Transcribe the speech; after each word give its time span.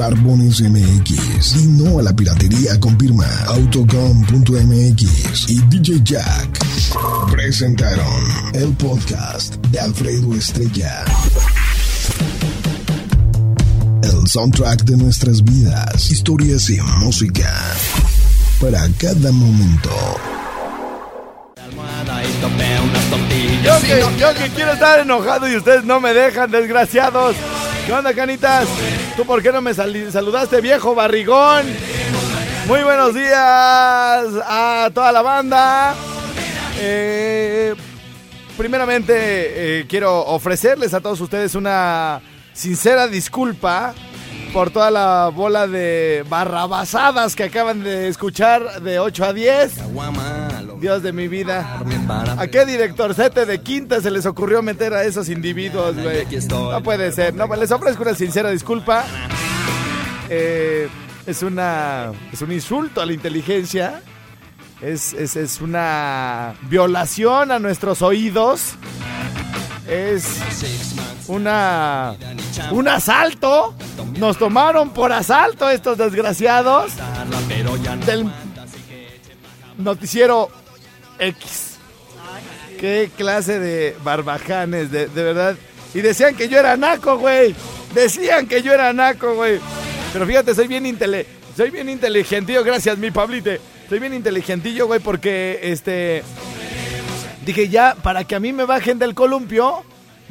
Barbones 0.00 0.62
MX 0.62 1.56
y 1.56 1.66
no 1.66 1.98
a 1.98 2.02
la 2.02 2.16
piratería 2.16 2.80
confirma 2.80 3.26
Autocom.mx 3.48 5.50
y 5.50 5.60
DJ 5.68 6.00
Jack 6.02 6.58
presentaron 7.30 8.24
el 8.54 8.72
podcast 8.76 9.56
de 9.66 9.78
Alfredo 9.78 10.34
Estrella. 10.34 11.04
El 14.02 14.26
soundtrack 14.26 14.84
de 14.84 14.96
nuestras 14.96 15.44
vidas, 15.44 16.10
historias 16.10 16.70
y 16.70 16.80
música 17.00 17.52
para 18.58 18.88
cada 18.96 19.30
momento. 19.32 19.90
Yo 23.62 23.80
que, 23.82 24.18
yo 24.18 24.32
que 24.32 24.48
quiero 24.54 24.72
estar 24.72 25.00
enojado 25.00 25.46
y 25.46 25.56
ustedes 25.56 25.84
no 25.84 26.00
me 26.00 26.14
dejan, 26.14 26.50
desgraciados. 26.50 27.36
¿Qué 27.90 27.94
onda, 27.94 28.14
canitas? 28.14 28.68
¿Tú 29.16 29.26
por 29.26 29.42
qué 29.42 29.50
no 29.50 29.60
me 29.60 29.74
saludaste, 29.74 30.60
viejo 30.60 30.94
barrigón? 30.94 31.66
Muy 32.68 32.84
buenos 32.84 33.12
días 33.16 33.34
a 33.34 34.88
toda 34.94 35.10
la 35.10 35.22
banda. 35.22 35.96
Eh, 36.78 37.74
primeramente, 38.56 39.80
eh, 39.80 39.86
quiero 39.88 40.20
ofrecerles 40.20 40.94
a 40.94 41.00
todos 41.00 41.20
ustedes 41.20 41.56
una 41.56 42.20
sincera 42.52 43.08
disculpa 43.08 43.92
por 44.52 44.70
toda 44.70 44.92
la 44.92 45.32
bola 45.34 45.66
de 45.66 46.24
barrabasadas 46.28 47.34
que 47.34 47.42
acaban 47.42 47.82
de 47.82 48.06
escuchar 48.06 48.82
de 48.82 49.00
8 49.00 49.24
a 49.24 49.32
10. 49.32 49.72
Dios 50.80 51.02
de 51.02 51.12
mi 51.12 51.28
vida. 51.28 51.82
¿A 52.38 52.46
qué 52.46 52.64
directorcete 52.64 53.44
de 53.44 53.60
quinta 53.60 54.00
se 54.00 54.10
les 54.10 54.24
ocurrió 54.24 54.62
meter 54.62 54.94
a 54.94 55.04
esos 55.04 55.28
individuos, 55.28 55.94
güey? 55.96 56.26
No 56.48 56.82
puede 56.82 57.12
ser. 57.12 57.34
No, 57.34 57.46
les 57.54 57.70
ofrezco 57.70 58.02
una 58.02 58.14
sincera 58.14 58.50
disculpa. 58.50 59.04
Eh, 60.30 60.88
es 61.26 61.42
una. 61.42 62.12
Es 62.32 62.40
un 62.40 62.50
insulto 62.52 63.00
a 63.00 63.06
la 63.06 63.12
inteligencia. 63.12 64.00
Es, 64.80 65.12
es, 65.12 65.36
es 65.36 65.60
una 65.60 66.54
violación 66.62 67.50
a 67.50 67.58
nuestros 67.58 68.00
oídos. 68.00 68.76
Es 69.86 70.24
una. 71.28 72.16
Un 72.70 72.88
asalto. 72.88 73.74
Nos 74.18 74.38
tomaron 74.38 74.90
por 74.90 75.12
asalto 75.12 75.68
estos 75.68 75.98
desgraciados. 75.98 76.92
Del 78.06 78.30
noticiero 79.76 80.50
X. 81.20 81.76
Qué 82.78 83.10
clase 83.16 83.58
de 83.58 83.96
barbajanes, 84.02 84.90
de, 84.90 85.06
de 85.06 85.22
verdad. 85.22 85.56
Y 85.94 86.00
decían 86.00 86.34
que 86.34 86.48
yo 86.48 86.58
era 86.58 86.76
naco, 86.76 87.18
güey. 87.18 87.54
Decían 87.94 88.46
que 88.46 88.62
yo 88.62 88.72
era 88.72 88.92
naco, 88.92 89.34
güey. 89.34 89.60
Pero 90.12 90.26
fíjate, 90.26 90.54
soy 90.54 90.66
bien 90.66 90.86
intele 90.86 91.26
soy 91.56 91.70
bien 91.70 91.88
inteligentillo, 91.88 92.64
gracias, 92.64 92.96
mi 92.96 93.10
Pablite. 93.10 93.60
Soy 93.88 93.98
bien 93.98 94.14
inteligentillo, 94.14 94.86
güey, 94.86 95.00
porque 95.00 95.58
este 95.62 96.22
dije 97.44 97.68
ya 97.68 97.96
para 97.96 98.24
que 98.24 98.34
a 98.34 98.40
mí 98.40 98.52
me 98.52 98.64
bajen 98.64 98.98
del 98.98 99.14
columpio, 99.14 99.84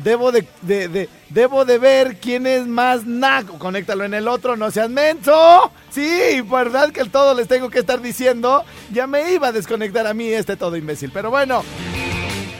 debo 0.03 0.31
de, 0.31 0.47
de- 0.61 0.87
de- 0.87 1.09
debo 1.29 1.65
de 1.65 1.77
ver 1.77 2.17
quién 2.17 2.47
es 2.47 2.65
más 2.67 3.05
naco. 3.05 3.57
Conéctalo 3.59 4.03
en 4.03 4.13
el 4.13 4.27
otro, 4.27 4.55
no 4.55 4.71
seas 4.71 4.89
menso. 4.89 5.71
Sí, 5.91 6.41
verdad 6.41 6.91
que 6.91 7.01
el 7.01 7.11
todo 7.11 7.33
les 7.33 7.47
tengo 7.47 7.69
que 7.69 7.79
estar 7.79 8.01
diciendo. 8.01 8.63
Ya 8.91 9.07
me 9.07 9.31
iba 9.33 9.47
a 9.47 9.51
desconectar 9.51 10.07
a 10.07 10.13
mí 10.13 10.27
este 10.27 10.55
todo 10.55 10.75
imbécil. 10.77 11.11
Pero 11.13 11.29
bueno. 11.29 11.63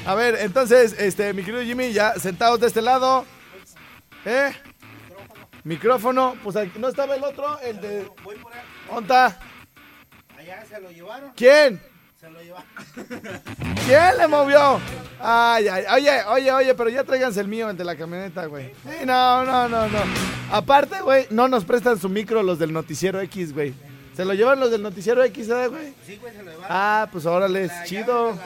A 0.06 0.16
ver, 0.16 0.38
entonces, 0.40 0.96
este, 0.98 1.34
mi 1.34 1.44
querido 1.44 1.62
Jimmy, 1.64 1.92
ya 1.94 2.14
sentados 2.16 2.60
de 2.60 2.68
este 2.68 2.82
lado. 2.82 3.26
¿Eh? 4.26 4.52
Micrófono, 5.64 6.36
pues 6.44 6.56
aquí- 6.56 6.80
no 6.80 6.88
estaba 6.88 7.16
el 7.16 7.24
otro, 7.24 7.60
el 7.60 7.80
de. 7.82 8.08
¿Dónde 8.90 9.02
está? 9.02 9.40
Allá 10.38 10.64
se 10.68 10.80
lo 10.80 10.90
llevaron. 10.90 11.32
¿Quién? 11.36 11.82
Se 12.20 12.30
lo 12.30 12.42
llevaron. 12.42 12.66
¿Quién 13.86 14.18
le 14.18 14.28
movió? 14.28 14.80
Ay, 15.22 15.70
ay, 15.70 15.86
oye, 15.94 16.24
oye, 16.26 16.52
oye, 16.52 16.76
pero 16.76 16.90
ya 16.90 17.06
tráiganse 17.06 17.40
el 17.40 17.48
mío, 17.48 17.74
de 17.74 17.84
la 17.86 17.96
camioneta, 17.96 18.46
güey. 18.46 18.74
Sí, 18.84 19.06
no, 19.06 19.46
no, 19.46 19.70
no, 19.70 19.88
no. 19.88 20.00
Aparte, 20.52 21.02
güey, 21.02 21.28
no 21.30 21.48
nos 21.48 21.64
prestan 21.64 21.98
su 21.98 22.10
micro 22.10 22.44
los 22.44 22.60
del 22.60 22.74
noticiero 22.74 23.22
X, 23.22 23.54
güey. 23.54 23.74
¿Se 24.18 24.26
lo 24.26 24.34
llevan 24.34 24.60
los 24.60 24.70
del 24.70 24.82
noticiero 24.82 25.24
X, 25.24 25.48
eh, 25.48 25.68
güey? 25.68 25.94
Sí, 26.06 26.18
güey, 26.18 26.34
se 26.34 26.44
lo 26.44 26.52
llevaron. 26.52 26.68
Ah, 26.70 27.08
pues 27.10 27.26
órale, 27.26 27.64
es 27.64 27.72
chido. 27.86 28.38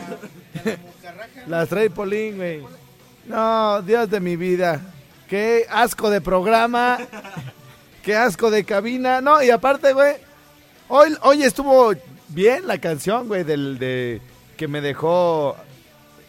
Las 1.47 1.67
trae 1.67 1.89
Polín, 1.89 2.37
güey. 2.37 2.63
No, 3.25 3.81
Dios 3.81 4.07
de 4.07 4.19
mi 4.19 4.35
vida. 4.35 4.81
Qué 5.27 5.65
asco 5.67 6.11
de 6.11 6.21
programa. 6.21 6.99
Qué 8.03 8.15
asco 8.15 8.51
de 8.51 8.63
cabina. 8.65 9.19
No, 9.19 9.41
y 9.41 9.49
aparte, 9.49 9.93
güey. 9.93 10.17
Hoy, 10.89 11.17
hoy 11.21 11.41
estuvo 11.41 11.93
bien 12.33 12.67
la 12.67 12.77
canción, 12.79 13.27
güey, 13.27 13.43
del 13.43 13.77
de 13.79 14.21
que 14.57 14.67
me 14.67 14.81
dejó 14.81 15.55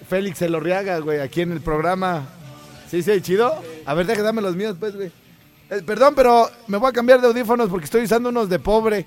Félix 0.08 0.42
Elorriaga, 0.42 0.98
güey, 0.98 1.20
aquí 1.20 1.40
en 1.42 1.52
el 1.52 1.60
programa. 1.60 2.26
¿Sí, 2.90 3.02
sí, 3.02 3.20
chido? 3.20 3.52
A 3.86 3.94
ver, 3.94 4.06
déjame 4.06 4.24
dame 4.26 4.42
los 4.42 4.56
míos, 4.56 4.76
pues, 4.78 4.94
güey. 4.94 5.10
Eh, 5.70 5.82
perdón, 5.84 6.14
pero 6.14 6.48
me 6.68 6.76
voy 6.78 6.90
a 6.90 6.92
cambiar 6.92 7.20
de 7.20 7.26
audífonos 7.28 7.68
porque 7.68 7.86
estoy 7.86 8.04
usando 8.04 8.28
unos 8.28 8.48
de 8.48 8.58
pobre. 8.58 9.06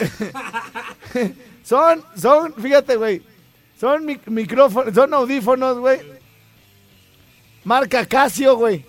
son, 1.64 2.02
son, 2.16 2.54
fíjate, 2.54 2.96
güey. 2.96 3.22
Son 3.78 4.04
mic- 4.04 4.26
micrófonos, 4.26 4.94
son 4.94 5.12
audífonos, 5.14 5.78
güey. 5.78 6.00
Marca 7.64 8.06
Casio, 8.06 8.56
güey. 8.56 8.84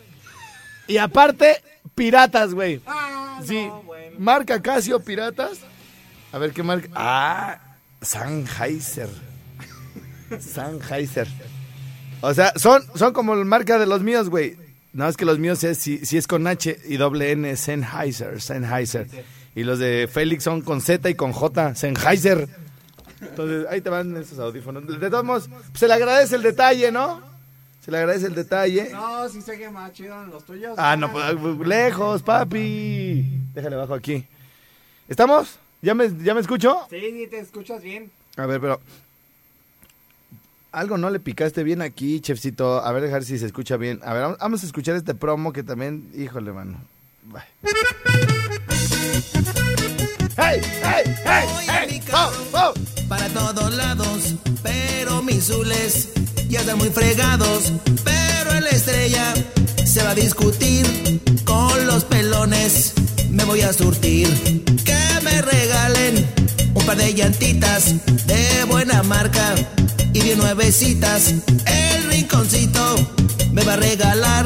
Y 0.88 0.98
aparte, 0.98 1.62
piratas, 1.96 2.54
güey. 2.54 2.82
sí, 3.46 3.70
marca 4.18 4.62
Casio, 4.62 5.00
piratas. 5.00 5.60
A 6.32 6.38
ver 6.38 6.52
qué 6.52 6.64
marca. 6.64 6.88
Ah, 6.96 7.60
Sennheiser. 8.02 9.10
Sennheiser. 10.40 11.28
O 12.22 12.34
sea, 12.34 12.54
son, 12.56 12.84
son 12.96 13.14
como 13.14 13.36
la 13.36 13.44
marca 13.44 13.78
de 13.78 13.86
los 13.86 14.02
míos, 14.02 14.30
güey. 14.30 14.58
No, 14.94 15.08
es 15.08 15.18
que 15.18 15.26
los 15.26 15.40
míos 15.40 15.64
es, 15.64 15.78
si, 15.78 16.06
si 16.06 16.18
es 16.18 16.28
con 16.28 16.46
H 16.48 16.80
y 16.86 16.98
doble 16.98 17.32
N, 17.32 17.56
Sennheiser, 17.56 18.42
Sennheiser. 18.42 19.08
Y 19.56 19.64
los 19.64 19.80
de 19.80 20.10
Félix 20.12 20.44
son 20.44 20.62
con 20.62 20.82
Z 20.82 21.10
y 21.10 21.16
con 21.16 21.32
J, 21.32 21.76
Sennheiser. 21.76 22.48
Entonces, 23.22 23.66
ahí 23.70 23.82
te 23.82 23.90
van 23.90 24.16
esos 24.18 24.40
audífonos. 24.40 24.88
De 25.00 25.10
todos 25.10 25.24
modos, 25.24 25.48
pues, 25.48 25.80
se 25.80 25.88
le 25.88 25.94
agradece 25.94 26.36
el 26.36 26.44
detalle, 26.44 26.92
¿no? 26.92 27.22
Se 27.84 27.92
le 27.92 27.98
agradece 27.98 28.28
el 28.28 28.36
detalle. 28.36 28.90
No, 28.92 29.28
sí 29.30 29.42
sé 29.42 29.58
que 29.58 29.70
más 29.70 29.92
chido 29.94 30.24
los 30.26 30.46
tuyos. 30.46 30.76
Ah, 30.78 30.96
no, 30.96 31.12
pues, 31.12 31.36
lejos, 31.68 32.22
papi. 32.22 33.42
Déjale 33.54 33.76
abajo 33.76 33.94
aquí. 33.94 34.28
¿Estamos? 35.08 35.58
¿Ya 35.82 35.94
me, 35.96 36.10
¿Ya 36.24 36.34
me 36.34 36.42
escucho? 36.42 36.78
Sí, 36.90 37.28
te 37.30 37.40
escuchas 37.40 37.82
bien. 37.82 38.12
A 38.38 38.46
ver, 38.46 38.62
pero... 38.62 38.80
Algo 40.72 40.98
no 40.98 41.10
le 41.10 41.20
picaste 41.20 41.64
bien 41.64 41.82
aquí, 41.82 42.22
chefcito. 42.22 42.82
A 42.84 42.92
ver, 42.94 43.04
dejar 43.04 43.24
si 43.24 43.38
se 43.38 43.46
escucha 43.46 43.76
bien. 43.78 44.00
A 44.04 44.14
ver, 44.14 44.38
vamos- 44.40 44.64
a 44.64 44.66
escuchar 44.66 44.96
este 44.96 45.16
promo 45.16 45.52
que 45.52 45.64
también... 45.64 46.10
Híjole, 46.16 46.52
mano. 46.54 46.80
Bye. 47.24 47.42
¡Hey, 50.38 50.62
hey, 50.82 51.04
hey, 51.26 51.46
hey! 51.68 52.02
¡Oh, 52.14 52.32
oh! 52.54 52.74
para 53.12 53.28
todos 53.30 53.74
lados, 53.76 54.36
pero 54.64 55.22
mis 55.22 55.44
zules 55.44 56.14
ya 56.50 56.62
están 56.62 56.78
muy 56.78 56.88
fregados, 56.90 57.74
pero 58.06 58.58
la 58.60 58.70
estrella 58.70 59.34
se 59.86 60.02
va 60.02 60.12
a 60.12 60.16
discutir 60.16 60.86
con 61.44 61.86
los 61.88 62.06
pelones, 62.06 62.94
me 63.32 63.44
voy 63.46 63.62
a 63.62 63.74
surtir, 63.74 64.28
que 64.84 65.22
me 65.24 65.42
regalen 65.42 66.26
un 66.74 66.86
par 66.86 66.98
de 66.98 67.14
llantitas 67.14 67.96
de 68.28 68.64
buena 68.66 69.04
marca 69.04 69.56
y 70.14 70.22
bien 70.22 70.38
nuevecitas, 70.38 71.34
el 71.66 72.04
rinconcito 72.10 72.96
me 73.52 73.64
va 73.64 73.74
a 73.74 73.78
regalar 73.78 74.46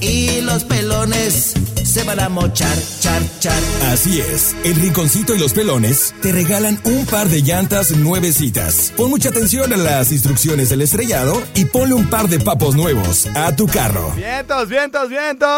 y 0.00 0.40
los 0.42 0.64
pelones 0.64 1.54
se 1.88 2.04
van 2.04 2.18
para 2.18 2.28
mochar, 2.28 2.76
char, 3.00 3.22
char. 3.38 3.62
Así 3.90 4.20
es, 4.20 4.54
el 4.64 4.74
Rinconcito 4.76 5.34
y 5.34 5.38
los 5.38 5.52
Pelones 5.52 6.14
te 6.20 6.32
regalan 6.32 6.78
un 6.84 7.06
par 7.06 7.28
de 7.28 7.42
llantas 7.42 7.92
nuevecitas. 7.92 8.92
Pon 8.96 9.10
mucha 9.10 9.30
atención 9.30 9.72
a 9.72 9.76
las 9.76 10.12
instrucciones 10.12 10.68
del 10.68 10.82
estrellado 10.82 11.42
y 11.54 11.64
ponle 11.64 11.94
un 11.94 12.10
par 12.10 12.28
de 12.28 12.40
papos 12.40 12.74
nuevos 12.74 13.26
a 13.34 13.56
tu 13.56 13.66
carro. 13.66 14.12
Vientos, 14.16 14.68
vientos, 14.68 15.08
vientos. 15.08 15.48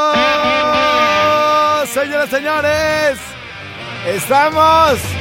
Señoras, 1.93 2.31
señores. 2.31 3.19
Estamos. 4.07 5.20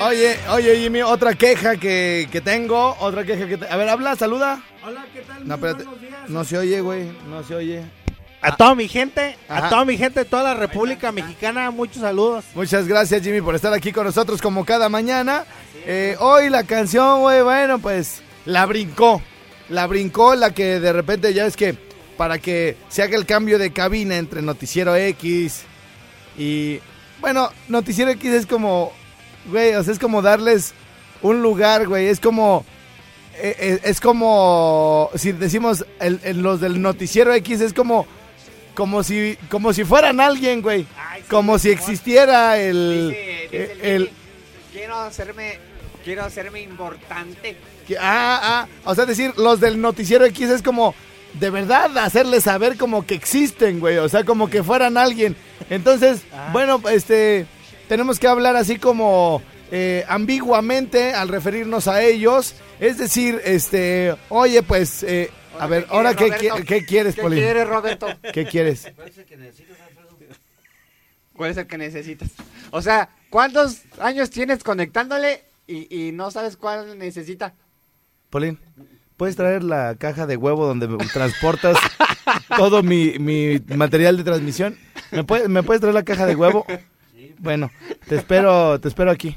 Oye, 0.00 0.38
oye, 0.50 0.76
Jimmy, 0.78 1.02
otra 1.02 1.34
queja 1.34 1.76
que, 1.76 2.28
que 2.30 2.40
tengo. 2.40 2.96
Otra 3.00 3.24
queja 3.24 3.46
que 3.48 3.56
te- 3.56 3.66
A 3.68 3.76
ver, 3.76 3.88
habla, 3.88 4.14
saluda. 4.16 4.62
Hola, 4.84 5.04
¿qué 5.12 5.20
tal? 5.22 5.46
No, 5.46 5.54
espérate. 5.54 5.84
buenos 5.84 6.00
días. 6.00 6.28
No 6.28 6.44
se 6.44 6.58
oye, 6.58 6.80
güey. 6.80 7.10
No 7.28 7.42
se 7.42 7.54
oye. 7.54 7.82
A 8.40 8.54
toda 8.56 8.76
mi 8.76 8.86
gente, 8.86 9.36
Ajá. 9.48 9.66
a 9.66 9.68
toda 9.70 9.84
mi 9.84 9.96
gente 9.98 10.20
de 10.20 10.24
toda 10.24 10.44
la 10.44 10.54
República 10.54 11.10
Mexicana, 11.10 11.72
muchos 11.72 12.02
saludos. 12.02 12.44
Muchas 12.54 12.86
gracias, 12.86 13.22
Jimmy, 13.22 13.40
por 13.40 13.56
estar 13.56 13.72
aquí 13.74 13.90
con 13.90 14.04
nosotros 14.04 14.40
como 14.40 14.64
cada 14.64 14.88
mañana. 14.88 15.44
Eh, 15.84 16.14
hoy 16.20 16.48
la 16.48 16.62
canción, 16.62 17.20
güey, 17.22 17.42
bueno, 17.42 17.80
pues 17.80 18.22
la 18.44 18.64
brincó. 18.66 19.20
La 19.68 19.88
brincó 19.88 20.36
la 20.36 20.54
que 20.54 20.78
de 20.78 20.92
repente 20.92 21.34
ya 21.34 21.46
es 21.46 21.56
que 21.56 21.74
para 22.16 22.38
que 22.38 22.76
se 22.88 23.02
haga 23.02 23.16
el 23.16 23.26
cambio 23.26 23.58
de 23.58 23.72
cabina 23.72 24.16
entre 24.16 24.40
Noticiero 24.42 24.94
X 24.94 25.62
y... 26.38 26.78
Bueno, 27.20 27.50
Noticiero 27.66 28.12
X 28.12 28.30
es 28.32 28.46
como... 28.46 28.92
Güey, 29.48 29.74
o 29.74 29.82
sea, 29.82 29.92
es 29.92 29.98
como 29.98 30.22
darles 30.22 30.74
un 31.22 31.42
lugar, 31.42 31.86
güey. 31.88 32.06
Es 32.06 32.20
como... 32.20 32.64
eh, 33.34 33.56
eh, 33.58 33.80
es 33.84 34.00
como... 34.00 35.10
Si 35.14 35.32
decimos 35.32 35.84
el- 36.00 36.20
el- 36.24 36.42
los 36.42 36.60
del 36.60 36.80
Noticiero 36.82 37.32
X, 37.34 37.60
es 37.60 37.72
como... 37.72 38.06
Como 38.74 39.02
si, 39.02 39.36
como 39.50 39.72
si 39.72 39.82
fueran 39.84 40.20
alguien, 40.20 40.62
güey. 40.62 40.86
Ay, 40.96 41.22
sí, 41.22 41.26
como 41.28 41.58
si 41.58 41.70
existiera 41.70 42.58
el, 42.58 43.08
Dice- 43.10 43.48
dice 43.50 43.96
el, 43.96 44.10
quiero 44.72 44.96
hacerme 45.00 45.58
quiero 46.04 46.24
hacerme 46.24 46.62
importante. 46.62 47.56
que- 47.88 47.98
ah, 47.98 48.40
ah, 48.40 48.66
o 48.84 48.94
sea, 48.94 49.04
decir, 49.04 49.32
los 49.36 49.58
del 49.58 49.80
noticiero 49.80 50.24
X 50.26 50.48
es 50.50 50.62
como 50.62 50.94
de 51.34 51.50
verdad 51.50 51.98
hacerles 51.98 52.44
saber 52.44 52.76
como 52.78 53.04
que 53.04 53.14
existen, 53.16 53.80
güey, 53.80 53.98
o 53.98 54.08
sea, 54.08 54.22
como 54.24 54.48
que 54.48 54.62
fueran 54.62 54.96
alguien. 54.96 55.34
Entonces, 55.70 56.22
Ah. 56.32 56.50
bueno, 56.52 56.80
este, 56.88 57.46
tenemos 57.88 58.18
que 58.18 58.28
hablar 58.28 58.56
así 58.56 58.78
como 58.78 59.42
eh, 59.70 60.04
ambiguamente 60.08 61.12
al 61.14 61.28
referirnos 61.28 61.88
a 61.88 62.02
ellos, 62.02 62.54
es 62.80 62.98
decir, 62.98 63.40
este, 63.44 64.14
oye, 64.28 64.62
pues, 64.62 65.02
eh, 65.02 65.30
a 65.58 65.64
Ahora, 65.64 65.66
ver, 65.68 65.84
¿qué 65.86 65.90
ahora, 65.94 66.14
¿qué, 66.14 66.24
quieres, 66.28 66.40
qui- 66.42 66.48
Roberto? 66.50 66.66
qué 66.68 66.84
quieres, 66.86 67.14
¿Qué 67.16 67.22
Polín? 67.22 67.38
quieres, 67.40 67.66
Roberto? 67.68 68.06
¿Qué 68.32 68.46
quieres? 68.46 68.92
¿Cuál 71.34 71.50
es 71.50 71.56
el 71.58 71.66
que 71.66 71.78
necesitas? 71.78 72.30
O 72.70 72.82
sea, 72.82 73.08
¿cuántos 73.30 73.82
años 74.00 74.30
tienes 74.30 74.62
conectándole 74.64 75.42
y, 75.66 76.08
y 76.08 76.12
no 76.12 76.30
sabes 76.30 76.56
cuál 76.56 76.98
necesita? 76.98 77.54
Polín, 78.30 78.58
¿puedes 79.16 79.36
traer 79.36 79.62
la 79.62 79.94
caja 79.96 80.26
de 80.26 80.36
huevo 80.36 80.66
donde 80.66 80.88
transportas 81.12 81.76
todo 82.56 82.82
mi, 82.82 83.18
mi 83.18 83.58
material 83.76 84.16
de 84.16 84.24
transmisión? 84.24 84.76
¿Me 85.12 85.24
puedes, 85.24 85.48
¿Me 85.48 85.62
puedes 85.62 85.80
traer 85.80 85.94
la 85.94 86.02
caja 86.04 86.26
de 86.26 86.34
huevo? 86.34 86.66
Bueno, 87.38 87.70
te 88.08 88.16
espero, 88.16 88.80
te 88.80 88.88
espero 88.88 89.10
aquí. 89.10 89.36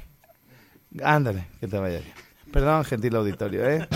Ándale, 1.03 1.48
que 1.59 1.68
te 1.68 1.77
vaya 1.77 2.00
bien. 2.00 2.13
Perdón, 2.51 2.83
gentil 2.83 3.15
auditorio, 3.15 3.68
¿eh? 3.69 3.88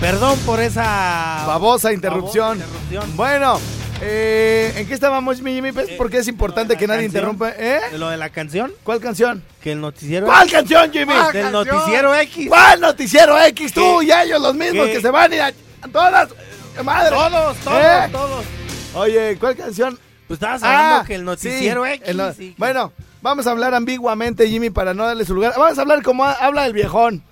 Perdón 0.00 0.38
por 0.40 0.60
esa 0.60 1.44
Babosa 1.46 1.92
interrupción. 1.92 2.58
babosa 2.58 2.64
interrupción. 2.66 3.16
Bueno, 3.16 3.58
eh, 4.02 4.72
¿en 4.76 4.86
qué 4.86 4.92
estábamos, 4.92 5.40
mi 5.40 5.54
Jimmy? 5.54 5.70
¿Ves 5.70 5.90
por 5.90 6.10
qué 6.10 6.18
es 6.18 6.28
importante 6.28 6.76
que 6.76 6.86
nadie 6.86 7.04
interrumpa? 7.06 7.50
¿Eh? 7.56 7.80
De 7.92 7.96
lo 7.98 8.10
de 8.10 8.18
la 8.18 8.28
canción, 8.28 8.70
¿Cuál 8.82 9.00
canción? 9.00 9.42
que 9.62 9.72
el 9.72 9.80
noticiero 9.80 10.26
¿Cuál 10.26 10.50
canción, 10.50 10.92
Jimmy? 10.92 11.06
¿Cuál? 11.14 11.32
del 11.32 11.42
canción? 11.50 11.66
noticiero 11.76 12.14
X. 12.16 12.48
¿Cuál 12.48 12.80
noticiero 12.80 13.40
X? 13.42 13.72
Tú 13.72 14.02
y 14.02 14.12
ellos 14.12 14.42
los 14.42 14.54
mismos 14.54 14.86
¿Qué? 14.88 14.92
que 14.94 15.00
se 15.00 15.10
van 15.10 15.32
a 15.32 15.36
ir 15.36 15.42
a 15.42 15.52
todas. 15.90 16.28
¡Madre! 16.84 17.10
Todos, 17.16 17.56
todos, 17.58 17.78
¿Eh? 17.82 18.08
todos. 18.12 18.44
Oye, 18.94 19.38
¿cuál 19.40 19.56
canción? 19.56 19.98
Pues 20.26 20.38
estabas 20.38 20.62
hablando 20.62 20.96
Ah, 20.96 21.04
que 21.06 21.14
el 21.16 21.24
noticiero 21.24 21.84
sí, 21.84 21.90
X. 21.92 22.08
el 22.08 22.16
no- 22.16 22.32
sí, 22.32 22.50
que- 22.50 22.54
Bueno, 22.58 22.92
vamos 23.20 23.46
a 23.46 23.50
hablar 23.50 23.74
ambiguamente, 23.74 24.48
Jimmy, 24.48 24.70
para 24.70 24.94
no 24.94 25.04
darle 25.06 25.24
su 25.24 25.34
lugar. 25.34 25.52
Vamos 25.56 25.78
a 25.78 25.82
hablar 25.82 26.02
como 26.02 26.24
ha- 26.24 26.32
habla 26.32 26.64
el 26.66 26.72
viejón. 26.72 27.22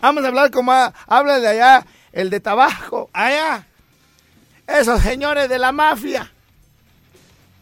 Vamos 0.00 0.24
a 0.24 0.28
hablar 0.28 0.50
como 0.50 0.72
ha- 0.72 0.92
habla 1.06 1.38
de 1.38 1.46
allá, 1.48 1.86
el 2.12 2.28
de 2.30 2.40
Tabajo. 2.40 3.08
Allá. 3.12 3.66
Esos 4.66 5.00
señores 5.02 5.48
de 5.48 5.58
la 5.58 5.72
mafia. 5.72 6.32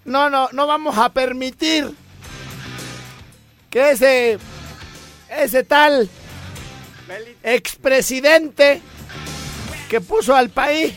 No, 0.05 0.31
no, 0.31 0.49
no 0.53 0.67
vamos 0.67 0.97
a 0.97 1.11
permitir 1.11 1.93
que 3.71 3.91
ese, 3.91 4.39
ese 5.31 5.65
tal 5.65 6.09
expresidente 7.43 8.81
que 9.91 10.01
puso 10.01 10.35
al 10.35 10.51
país 10.51 10.95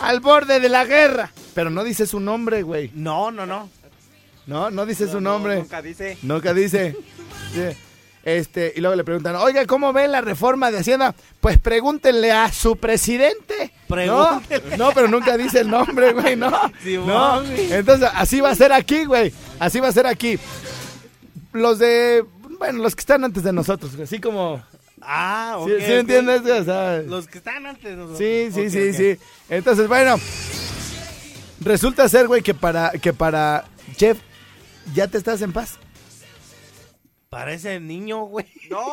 al 0.00 0.20
borde 0.20 0.60
de 0.60 0.68
la 0.68 0.84
guerra. 0.84 1.30
Pero 1.54 1.70
no 1.70 1.84
dice 1.84 2.06
su 2.06 2.20
nombre, 2.20 2.62
güey. 2.62 2.90
No, 2.94 3.30
no, 3.30 3.46
no. 3.46 3.68
No, 4.46 4.70
no 4.70 4.84
dice 4.86 5.08
su 5.08 5.20
nombre. 5.20 5.58
Nunca 5.60 5.82
dice. 5.82 6.18
Nunca 6.22 6.54
dice. 6.54 6.96
Sí. 7.54 7.60
Este, 8.24 8.72
y 8.74 8.80
luego 8.80 8.96
le 8.96 9.04
preguntan, 9.04 9.36
oiga, 9.36 9.64
¿cómo 9.66 9.92
ve 9.92 10.08
la 10.08 10.20
reforma 10.22 10.70
de 10.70 10.78
Hacienda? 10.78 11.14
Pues 11.40 11.58
pregúntenle 11.58 12.32
a 12.32 12.50
su 12.50 12.76
presidente. 12.76 13.72
No, 13.88 14.42
no, 14.78 14.90
pero 14.92 15.08
nunca 15.08 15.36
dice 15.36 15.60
el 15.60 15.70
nombre, 15.70 16.12
güey, 16.14 16.34
no. 16.34 16.50
Simón, 16.82 17.06
no. 17.06 17.42
Entonces, 17.44 18.08
así 18.14 18.40
va 18.40 18.50
a 18.50 18.54
ser 18.54 18.72
aquí, 18.72 19.04
güey. 19.04 19.32
Así 19.60 19.78
va 19.78 19.88
a 19.88 19.92
ser 19.92 20.06
aquí. 20.06 20.38
Los 21.52 21.78
de, 21.78 22.24
bueno, 22.58 22.82
los 22.82 22.96
que 22.96 23.00
están 23.00 23.24
antes 23.24 23.44
de 23.44 23.52
nosotros, 23.52 23.92
así 24.02 24.18
como... 24.18 24.60
Ah, 25.02 25.56
ok. 25.58 25.68
¿Sí, 25.68 25.74
sí 25.80 25.92
ok. 25.92 25.98
entiendes? 25.98 26.40
O 26.40 26.64
sea, 26.64 27.02
Los 27.06 27.28
que 27.28 27.38
están 27.38 27.66
antes 27.66 27.84
de 27.84 27.96
nosotros. 27.96 28.18
Sí, 28.18 28.48
sí, 28.52 28.70
sí, 28.70 28.92
sí. 28.94 29.18
Entonces, 29.50 29.86
bueno, 29.86 30.16
resulta 31.64 32.08
ser, 32.08 32.26
güey, 32.26 32.42
que 32.42 32.54
para, 32.54 32.90
que 32.90 33.12
para 33.12 33.64
Jeff 33.96 34.20
ya 34.94 35.08
te 35.08 35.18
estás 35.18 35.42
en 35.42 35.52
paz. 35.52 35.78
Parece 37.28 37.80
niño, 37.80 38.24
güey. 38.26 38.46
No, 38.70 38.84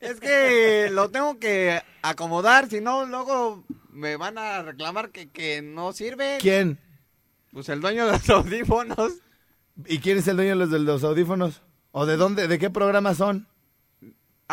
es 0.00 0.18
que 0.20 0.88
lo 0.90 1.10
tengo 1.10 1.38
que 1.38 1.82
acomodar, 2.02 2.68
si 2.68 2.80
no 2.80 3.04
luego 3.04 3.64
me 3.90 4.16
van 4.16 4.38
a 4.38 4.62
reclamar 4.62 5.10
que, 5.10 5.30
que 5.30 5.62
no 5.62 5.92
sirve. 5.92 6.38
¿Quién? 6.40 6.80
Pues 7.52 7.68
el 7.68 7.80
dueño 7.80 8.06
de 8.06 8.12
los 8.12 8.30
audífonos. 8.30 9.12
¿Y 9.86 9.98
quién 9.98 10.18
es 10.18 10.28
el 10.28 10.36
dueño 10.36 10.50
de 10.50 10.56
los, 10.56 10.70
de 10.70 10.78
los 10.78 11.04
audífonos? 11.04 11.62
¿O 11.92 12.06
de 12.06 12.16
dónde, 12.16 12.48
de 12.48 12.58
qué 12.58 12.70
programa 12.70 13.14
son? 13.14 13.48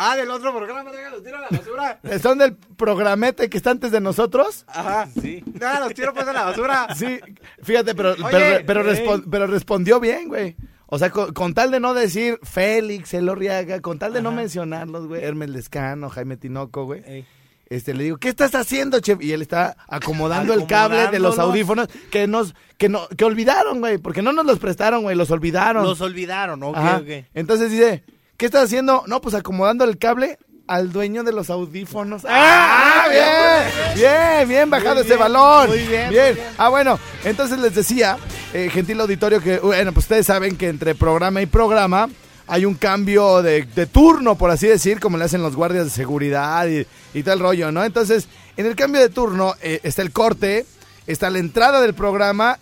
Ah, 0.00 0.14
del 0.14 0.30
otro 0.30 0.56
programa, 0.56 0.92
déjalos 0.92 1.24
tiro 1.24 1.38
a 1.38 1.40
la 1.40 1.48
basura. 1.50 2.00
¿Son 2.22 2.38
del 2.38 2.54
programete 2.54 3.50
que 3.50 3.56
está 3.56 3.72
antes 3.72 3.90
de 3.90 4.00
nosotros? 4.00 4.64
Ajá. 4.68 5.08
Sí. 5.20 5.42
Déjalos 5.44 5.92
tiro 5.92 6.14
pues 6.14 6.28
a 6.28 6.32
la 6.32 6.44
basura. 6.44 6.86
Sí, 6.94 7.18
fíjate, 7.64 7.96
pero, 7.96 8.12
Oye, 8.12 8.62
pero, 8.64 9.46
respondió 9.48 9.98
bien, 9.98 10.28
güey. 10.28 10.54
O 10.86 11.00
sea, 11.00 11.10
con, 11.10 11.34
con 11.34 11.52
tal 11.52 11.72
de 11.72 11.80
no 11.80 11.94
decir 11.94 12.38
Félix, 12.44 13.12
Elorriaga, 13.12 13.80
con 13.80 13.98
tal 13.98 14.12
de 14.12 14.22
no 14.22 14.30
mencionarlos, 14.30 15.08
güey, 15.08 15.24
Hermes 15.24 15.50
Lescano, 15.50 16.08
Jaime 16.10 16.36
Tinoco, 16.36 16.84
güey. 16.84 17.02
Ey. 17.04 17.26
Este, 17.68 17.92
le 17.92 18.04
digo, 18.04 18.16
¿qué 18.18 18.28
estás 18.28 18.54
haciendo, 18.54 19.00
chef? 19.00 19.20
Y 19.20 19.32
él 19.32 19.42
está 19.42 19.76
acomodando 19.88 20.54
el 20.54 20.66
cable 20.66 21.08
de 21.08 21.18
los 21.18 21.38
audífonos 21.38 21.88
que 22.10 22.26
nos, 22.26 22.54
que 22.78 22.88
no, 22.88 23.08
que 23.08 23.24
olvidaron, 23.24 23.80
güey, 23.80 23.98
porque 23.98 24.22
no 24.22 24.32
nos 24.32 24.46
los 24.46 24.58
prestaron, 24.58 25.02
güey, 25.02 25.16
los 25.16 25.30
olvidaron. 25.30 25.82
Los 25.82 26.00
olvidaron, 26.00 26.62
ok, 26.62 26.76
Ajá. 26.76 26.96
ok. 26.98 27.26
Entonces 27.34 27.70
dice, 27.70 28.04
¿qué 28.38 28.46
estás 28.46 28.64
haciendo? 28.64 29.04
No, 29.06 29.20
pues 29.20 29.34
acomodando 29.34 29.84
el 29.84 29.98
cable 29.98 30.38
al 30.66 30.92
dueño 30.92 31.24
de 31.24 31.32
los 31.32 31.50
audífonos. 31.50 32.22
¡Ah! 32.28 33.06
Bien, 33.10 33.96
bien, 33.96 34.48
bien 34.48 34.70
bajado 34.70 34.94
Muy 34.96 35.00
ese 35.02 35.16
bien, 35.16 35.18
balón. 35.20 35.68
muy 35.68 35.78
bien, 35.78 36.06
muy 36.06 36.14
bien. 36.14 36.34
bien. 36.34 36.46
Ah, 36.56 36.68
bueno, 36.68 36.98
entonces 37.24 37.58
les 37.58 37.74
decía, 37.74 38.16
eh, 38.54 38.70
gentil 38.72 39.00
auditorio, 39.00 39.40
que, 39.42 39.58
bueno, 39.58 39.92
pues 39.92 40.04
ustedes 40.04 40.26
saben 40.26 40.56
que 40.56 40.68
entre 40.68 40.94
programa 40.94 41.42
y 41.42 41.46
programa 41.46 42.08
hay 42.46 42.64
un 42.64 42.74
cambio 42.74 43.42
de, 43.42 43.64
de 43.64 43.86
turno, 43.86 44.36
por 44.36 44.50
así 44.50 44.66
decir, 44.68 45.00
como 45.00 45.18
le 45.18 45.24
hacen 45.24 45.42
los 45.42 45.56
guardias 45.56 45.84
de 45.84 45.90
seguridad 45.90 46.66
y, 46.68 46.86
y 47.12 47.22
tal 47.22 47.40
rollo, 47.40 47.72
¿no? 47.72 47.82
Entonces, 47.84 48.28
en 48.56 48.66
el 48.66 48.76
cambio 48.76 49.00
de 49.00 49.08
turno 49.08 49.54
eh, 49.62 49.80
está 49.82 50.02
el 50.02 50.12
corte, 50.12 50.64
está 51.06 51.28
la 51.30 51.38
entrada 51.40 51.80
del 51.80 51.94
programa 51.94 52.58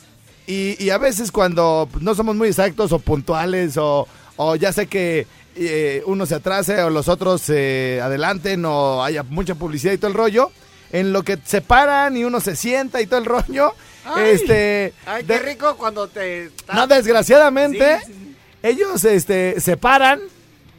y, 0.46 0.82
y 0.82 0.90
a 0.90 0.98
veces 0.98 1.30
cuando 1.32 1.88
no 2.00 2.14
somos 2.14 2.34
muy 2.36 2.48
exactos 2.48 2.92
o 2.92 2.98
puntuales 3.00 3.76
o, 3.76 4.06
o 4.36 4.54
ya 4.56 4.72
sé 4.72 4.86
que 4.86 5.26
eh, 5.58 6.02
uno 6.06 6.26
se 6.26 6.34
atrase 6.36 6.82
o 6.82 6.90
los 6.90 7.08
otros 7.08 7.40
se 7.42 8.00
adelanten 8.02 8.64
o 8.64 9.02
haya 9.02 9.22
mucha 9.22 9.54
publicidad 9.54 9.92
y 9.92 9.98
todo 9.98 10.08
el 10.10 10.16
rollo, 10.16 10.50
en 10.92 11.12
lo 11.12 11.22
que 11.22 11.38
se 11.44 11.60
paran 11.60 12.16
y 12.16 12.24
uno 12.24 12.40
se 12.40 12.54
sienta 12.56 13.00
y 13.00 13.06
todo 13.06 13.18
el 13.20 13.24
rollo, 13.26 13.72
Ay. 14.04 14.30
este... 14.30 14.92
Ay, 15.06 15.22
de- 15.24 15.34
qué 15.34 15.40
rico 15.40 15.76
cuando 15.76 16.08
te... 16.08 16.50
no, 16.72 16.86
desgraciadamente, 16.86 17.98
Sí, 18.00 18.06
sí, 18.06 18.12
sí. 18.12 18.36
ellos 18.62 19.04
este, 19.04 19.60
se 19.60 19.76
paran 19.76 20.20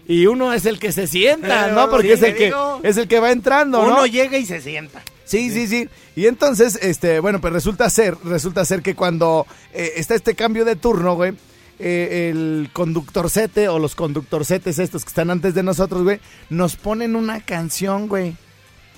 y 0.08 0.26
uno 0.28 0.54
es 0.54 0.66
el 0.66 0.80
que 0.80 0.92
se 0.94 1.08
sienta, 1.08 1.68
Eh, 1.70 1.72
¿no? 1.74 1.90
Porque 1.90 2.08
sí, 2.08 2.14
es 2.14 2.24
el 2.24 2.36
que 2.36 2.54
es 2.84 2.98
el 2.98 3.08
que 3.08 3.20
va 3.20 3.32
entrando, 3.32 3.82
¿no? 3.86 3.88
Uno 3.94 4.06
llega 4.06 4.38
y 4.38 4.46
se 4.46 4.62
sienta. 4.62 5.02
Sí, 5.26 5.52
sí, 5.52 5.68
sí. 5.68 5.90
Y 6.16 6.28
entonces, 6.28 6.80
este, 6.82 7.20
bueno, 7.20 7.42
pues 7.42 7.52
resulta 7.52 7.90
ser, 7.90 8.16
resulta 8.24 8.64
ser 8.64 8.82
que 8.82 8.96
cuando 8.96 9.46
eh, 9.74 9.92
está 9.98 10.16
este 10.16 10.34
cambio 10.36 10.64
de 10.64 10.78
turno, 10.78 11.16
güey, 11.16 11.34
eh, 11.80 12.30
el 12.32 12.70
conductorcete 12.74 13.70
o 13.70 13.80
los 13.80 13.96
conductorcetes 13.96 14.80
estos 14.80 15.04
que 15.04 15.10
están 15.10 15.30
antes 15.30 15.54
de 15.54 15.64
nosotros, 15.64 16.04
güey, 16.04 16.20
nos 16.50 16.76
ponen 16.76 17.16
una 17.16 17.42
canción, 17.42 18.08
güey, 18.08 18.36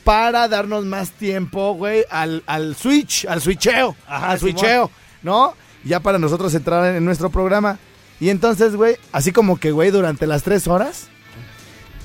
para 0.03 0.47
darnos 0.47 0.85
más 0.85 1.11
tiempo, 1.11 1.73
güey, 1.73 2.05
al, 2.09 2.43
al 2.45 2.75
switch, 2.75 3.25
al 3.25 3.41
switcheo, 3.41 3.95
Ajá, 4.07 4.31
al 4.31 4.39
switcheo, 4.39 4.89
¿no? 5.23 5.53
Ya 5.83 5.99
para 5.99 6.17
nosotros 6.19 6.53
entrar 6.55 6.85
en, 6.89 6.97
en 6.97 7.05
nuestro 7.05 7.29
programa. 7.29 7.79
Y 8.19 8.29
entonces, 8.29 8.75
güey, 8.75 8.97
así 9.11 9.31
como 9.31 9.57
que, 9.57 9.71
güey, 9.71 9.91
durante 9.91 10.27
las 10.27 10.43
tres 10.43 10.67
horas, 10.67 11.07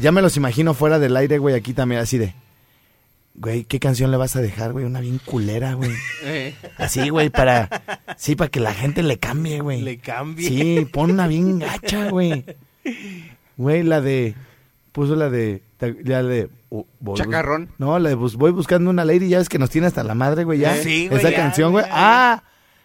ya 0.01 0.13
me 0.13 0.23
los 0.23 0.37
imagino 0.37 0.75
fuera 0.75 0.99
del 0.99 1.17
aire, 1.17 1.39
güey, 1.39 1.55
aquí 1.55 1.73
también, 1.73 2.01
así 2.01 2.19
de... 2.19 2.35
Güey, 3.37 3.65
¿qué 3.65 3.81
canción 3.81 4.11
le 4.13 4.17
vas 4.17 4.37
a 4.37 4.41
dejar, 4.41 4.73
güey? 4.73 4.85
Una 4.85 5.01
bien 5.01 5.19
culera, 5.25 5.75
güey. 5.75 5.91
Eh, 6.23 6.55
Así, 6.77 7.09
güey, 7.09 7.31
para... 7.31 7.69
Sí, 8.17 8.37
para 8.37 8.49
que 8.49 8.61
la 8.61 8.73
gente 8.73 9.03
le 9.03 9.19
cambie, 9.19 9.61
güey. 9.61 9.83
Le 9.83 9.99
cambie. 9.99 10.49
Sí, 10.49 10.87
pon 10.93 11.11
una 11.11 11.27
bien 11.27 11.59
gacha, 11.59 12.11
güey. 12.11 12.45
Güey, 13.57 13.83
la 13.83 14.01
de... 14.01 14.35
Puso 14.93 15.17
la 15.17 15.31
de... 15.31 15.63
La 16.05 16.23
de... 16.23 16.49
voy 16.71 16.85
bus- 17.01 17.19
Chacarrón. 17.19 17.71
No, 17.79 17.99
la 17.99 18.09
de 18.11 18.15
bus- 18.15 18.37
voy 18.37 18.53
buscando 18.53 18.89
una 18.89 19.05
lady, 19.05 19.29
ya 19.29 19.39
ves 19.39 19.49
que 19.49 19.59
nos 19.59 19.69
tiene 19.71 19.89
hasta 19.89 20.05
la 20.05 20.15
madre, 20.15 20.45
güey, 20.45 20.61
ya. 20.61 20.77
Sí, 20.77 21.09
güey, 21.09 21.19
Esa 21.19 21.31
ya, 21.31 21.37
canción, 21.37 21.73
güey. 21.73 21.85
Ah, 21.91 22.45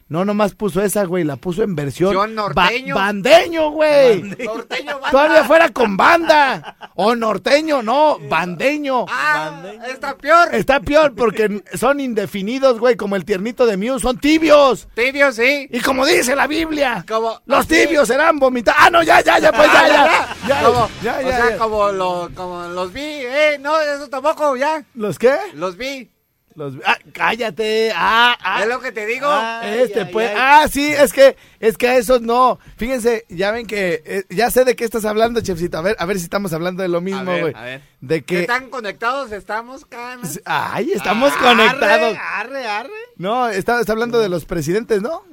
no, 0.09 0.25
nomás 0.25 0.55
puso 0.55 0.81
esa, 0.81 1.05
güey, 1.05 1.23
la 1.23 1.35
puso 1.37 1.63
en 1.63 1.75
versión... 1.75 2.09
Versión 2.09 2.35
norteño. 2.35 2.95
ba- 2.95 3.01
bandeño, 3.05 3.69
güey. 3.71 4.21
Norteño, 4.23 4.93
banda. 4.99 5.11
Todavía 5.11 5.43
fuera 5.43 5.69
con 5.69 5.95
banda. 5.95 6.75
O 6.95 7.15
norteño, 7.15 7.81
no, 7.83 8.17
bandeño. 8.27 9.05
Ah, 9.07 9.61
está 9.87 10.17
peor. 10.17 10.53
Está 10.53 10.79
peor 10.79 11.13
porque 11.15 11.63
son 11.75 11.99
indefinidos, 11.99 12.79
güey, 12.79 12.95
como 12.95 13.15
el 13.15 13.23
tiernito 13.23 13.65
de 13.65 13.77
Mew, 13.77 13.99
son 13.99 14.17
tibios. 14.17 14.87
Tibio, 14.95 15.31
sí. 15.31 15.67
Y 15.71 15.79
como 15.79 16.05
dice 16.05 16.35
la 16.35 16.47
Biblia, 16.47 17.05
Como- 17.07 17.39
los 17.45 17.59
así. 17.59 17.85
tibios 17.85 18.07
serán 18.07 18.39
vomitados. 18.39 18.79
Ah, 18.83 18.89
no, 18.89 19.03
ya, 19.03 19.21
ya, 19.21 19.39
ya, 19.39 19.51
pues 19.51 19.71
ya, 19.71 19.87
ya. 19.87 20.35
Ya, 20.47 20.63
como, 20.63 20.89
ya, 21.03 21.17
o 21.17 21.21
ya, 21.21 21.37
sea, 21.37 21.49
ya. 21.51 21.57
como, 21.57 21.91
lo, 21.91 22.29
como 22.35 22.63
los 22.67 22.91
vi. 22.91 23.01
Eh, 23.03 23.57
no, 23.61 23.79
eso 23.79 24.09
tampoco, 24.09 24.55
ya. 24.57 24.83
¿Los 24.95 25.19
qué? 25.19 25.35
Los 25.53 25.77
vi. 25.77 26.09
Los... 26.55 26.75
Ah, 26.85 26.97
cállate. 27.13 27.91
Ah, 27.95 28.37
ah. 28.41 28.63
es 28.63 28.67
lo 28.67 28.81
que 28.81 28.91
te 28.91 29.05
digo. 29.05 29.27
Este, 29.63 30.01
ay, 30.01 30.09
pues, 30.11 30.29
ay. 30.29 30.35
ah, 30.37 30.67
sí, 30.69 30.91
es 30.91 31.13
que, 31.13 31.37
es 31.59 31.77
que 31.77 31.87
a 31.87 31.97
esos 31.97 32.21
no. 32.21 32.59
Fíjense, 32.75 33.25
ya 33.29 33.51
ven 33.51 33.65
que, 33.65 34.01
eh, 34.05 34.23
ya 34.29 34.51
sé 34.51 34.65
de 34.65 34.75
qué 34.75 34.83
estás 34.83 35.05
hablando, 35.05 35.41
chefcito. 35.41 35.77
A 35.77 35.81
ver, 35.81 35.95
a 35.99 36.05
ver 36.05 36.17
si 36.17 36.23
estamos 36.23 36.51
hablando 36.51 36.81
de 36.83 36.89
lo 36.89 37.01
mismo, 37.01 37.23
güey. 37.23 37.53
a 37.55 37.61
ver. 37.61 37.81
De 38.01 38.23
¿Qué 38.23 38.41
que, 38.41 38.47
tan 38.47 38.69
conectados 38.69 39.31
estamos, 39.31 39.85
canas? 39.85 40.41
ay, 40.45 40.91
estamos 40.93 41.31
Arre, 41.33 41.41
conectados. 41.41 42.17
Arre, 42.19 42.65
arre. 42.67 42.89
No, 43.15 43.47
está, 43.47 43.79
está 43.79 43.93
hablando 43.93 44.19
de 44.19 44.29
los 44.29 44.45
presidentes, 44.45 45.01
¿no? 45.01 45.23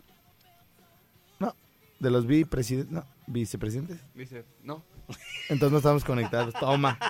No, 1.41 1.57
de 1.99 2.11
los 2.11 2.27
vicepresidentes, 2.27 2.93
no, 2.93 3.05
vicepresidentes. 3.27 3.99
No. 4.63 4.83
Entonces 5.49 5.73
no 5.73 5.79
estamos 5.79 6.05
conectados. 6.05 6.55
Toma. 6.55 6.99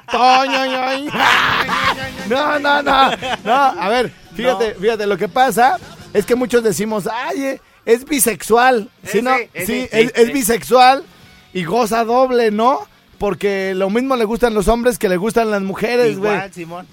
No, 2.28 2.58
no, 2.58 2.82
no. 2.82 3.10
No, 3.44 3.54
a 3.54 3.88
ver, 3.88 4.12
fíjate, 4.34 4.74
fíjate, 4.74 5.06
lo 5.06 5.16
que 5.16 5.28
pasa 5.28 5.78
es 6.12 6.26
que 6.26 6.34
muchos 6.34 6.62
decimos, 6.64 7.06
ay, 7.06 7.44
eh, 7.44 7.60
es 7.84 8.04
bisexual. 8.04 8.90
¿Sí, 9.04 9.22
no? 9.22 9.36
sí, 9.64 9.88
es, 9.92 10.32
bisexual 10.32 11.04
y 11.52 11.64
goza 11.64 12.04
doble, 12.04 12.50
¿no? 12.50 12.80
Porque 13.18 13.74
lo 13.74 13.90
mismo 13.90 14.16
le 14.16 14.24
gustan 14.24 14.54
los 14.54 14.68
hombres 14.68 14.98
que 14.98 15.08
le 15.08 15.16
gustan 15.16 15.50
las 15.50 15.62
mujeres, 15.62 16.18
güey. 16.18 16.32
Igual, 16.32 16.52
Simón. 16.52 16.86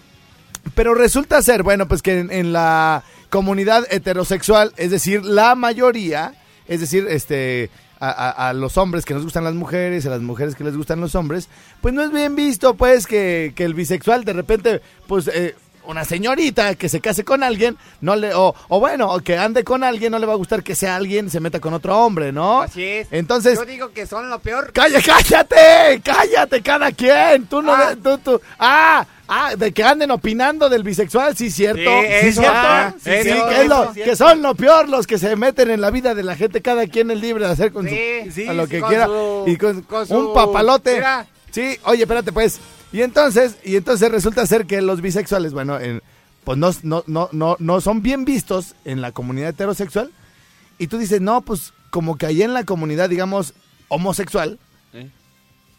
Pero 0.75 0.93
resulta 0.93 1.41
ser, 1.41 1.63
bueno, 1.63 1.88
pues 1.88 2.01
que 2.01 2.19
en, 2.19 2.31
en 2.31 2.53
la 2.53 3.03
comunidad 3.29 3.86
heterosexual, 3.89 4.72
es 4.77 4.91
decir, 4.91 5.25
la 5.25 5.55
mayoría, 5.55 6.36
es 6.67 6.79
decir, 6.79 7.07
este, 7.10 7.69
a, 8.10 8.29
a- 8.29 8.50
a 8.50 8.53
los 8.53 8.77
hombres 8.77 9.05
que 9.05 9.13
nos 9.13 9.24
gustan 9.24 9.43
las 9.43 9.53
mujeres, 9.53 10.05
a 10.05 10.10
las 10.10 10.22
mujeres 10.22 10.55
que 10.55 10.63
les 10.63 10.75
gustan 10.77 11.00
los 11.01 11.15
hombres, 11.15 11.50
pues 11.81 11.93
no 11.93 12.01
es 12.03 12.12
bien 12.12 12.36
visto, 12.36 12.74
pues, 12.75 13.07
que, 13.07 13.53
que 13.55 13.63
el 13.63 13.74
bisexual 13.74 14.24
de 14.25 14.33
repente, 14.33 14.81
pues, 15.07 15.27
eh, 15.27 15.55
una 15.86 16.05
señorita 16.05 16.75
que 16.75 16.88
se 16.88 17.01
case 17.01 17.25
con 17.25 17.43
alguien, 17.43 17.77
no 18.00 18.15
le, 18.15 18.33
o, 18.33 18.55
o 18.69 18.79
bueno, 18.79 19.12
o 19.12 19.19
que 19.19 19.38
ande 19.38 19.65
con 19.65 19.83
alguien, 19.83 20.13
no 20.13 20.19
le 20.19 20.25
va 20.25 20.31
a 20.31 20.38
gustar 20.38 20.63
que 20.63 20.75
sea 20.75 20.95
alguien, 20.95 21.29
se 21.29 21.41
meta 21.41 21.60
con 21.60 21.74
otro 21.74 21.98
hombre, 21.98 22.31
¿no? 22.31 22.62
Así 22.62 22.83
es. 22.83 23.07
Entonces, 23.12 23.60
Yo 23.60 23.65
digo 23.65 23.91
que 23.91 24.07
son 24.07 24.29
lo 24.29 24.39
peor. 24.39 24.72
¡Calla, 24.72 25.01
cállate! 25.05 26.01
¡Cállate 26.01 26.62
cada 26.62 26.89
quien! 26.93 27.48
Tú 27.48 27.62
no... 27.62 27.74
Ah. 27.74 27.95
Tú, 28.01 28.17
tú. 28.17 28.41
¡Ah! 28.60 29.05
Ah, 29.27 29.56
de 29.56 29.72
que 29.72 29.84
anden 29.84 30.12
opinando 30.12 30.70
del 30.70 30.84
bisexual, 30.84 31.36
sí, 31.38 31.50
cierto. 31.50 31.80
Sí, 31.82 32.06
eso, 32.27 32.42
cierto. 32.42 32.58
ajá, 32.58 32.96
Sí, 33.00 33.12
sí, 33.24 33.30
que, 33.50 33.62
es 33.62 33.68
lo- 33.70 33.94
que 33.94 34.15
son 34.15 34.42
lo 34.42 34.53
peor 34.56 34.89
los 34.89 35.08
que 35.08 35.18
se 35.18 35.36
meten 35.36 35.70
en 35.72 35.80
la 35.82 35.92
vida 35.92 36.13
de 36.13 36.24
la 36.24 36.36
gente. 36.36 36.62
Cada 36.62 36.88
quien 36.88 37.10
es 37.10 37.20
libre 37.22 37.46
de 37.46 37.51
hacer 37.51 37.72
con 37.72 37.88
Sí, 37.88 37.96
su, 38.25 38.32
sí, 38.32 38.48
a 38.48 38.53
lo 38.53 38.65
sí, 38.65 38.72
que 38.72 38.80
con 38.82 38.89
quiera. 38.89 39.06
su- 39.08 39.44
y 39.48 39.56
con, 39.58 39.82
con 39.84 40.06
su- 40.08 40.15
un 40.15 40.34
papalote. 40.34 40.96
Mira. 40.96 41.25
Sí, 41.51 41.77
oye, 41.86 42.03
espérate, 42.03 42.32
pues. 42.34 42.60
Y 42.92 43.01
entonces, 43.01 43.56
y 43.63 43.75
entonces 43.77 44.12
resulta 44.12 44.46
ser 44.46 44.65
que 44.65 44.82
los 44.82 45.01
bisexuales, 45.01 45.53
bueno, 45.53 45.80
en- 45.80 46.01
pues 46.44 46.58
no, 46.58 46.72
no, 46.84 47.03
no, 47.08 47.30
no, 47.32 47.56
no 47.60 47.80
son 47.82 48.01
bien 48.01 48.25
vistos 48.25 48.75
en 48.84 49.01
la 49.01 49.13
comunidad 49.13 49.50
heterosexual. 49.50 50.12
Y 50.77 50.88
tú 50.88 50.98
dices, 50.98 51.22
no, 51.22 51.42
pues 51.42 51.72
como 51.92 52.18
que 52.18 52.25
ahí 52.25 52.42
en 52.44 52.53
la 52.53 52.65
comunidad, 52.65 53.10
digamos, 53.10 53.53
homosexual, 53.88 54.60
Eh. 54.94 55.10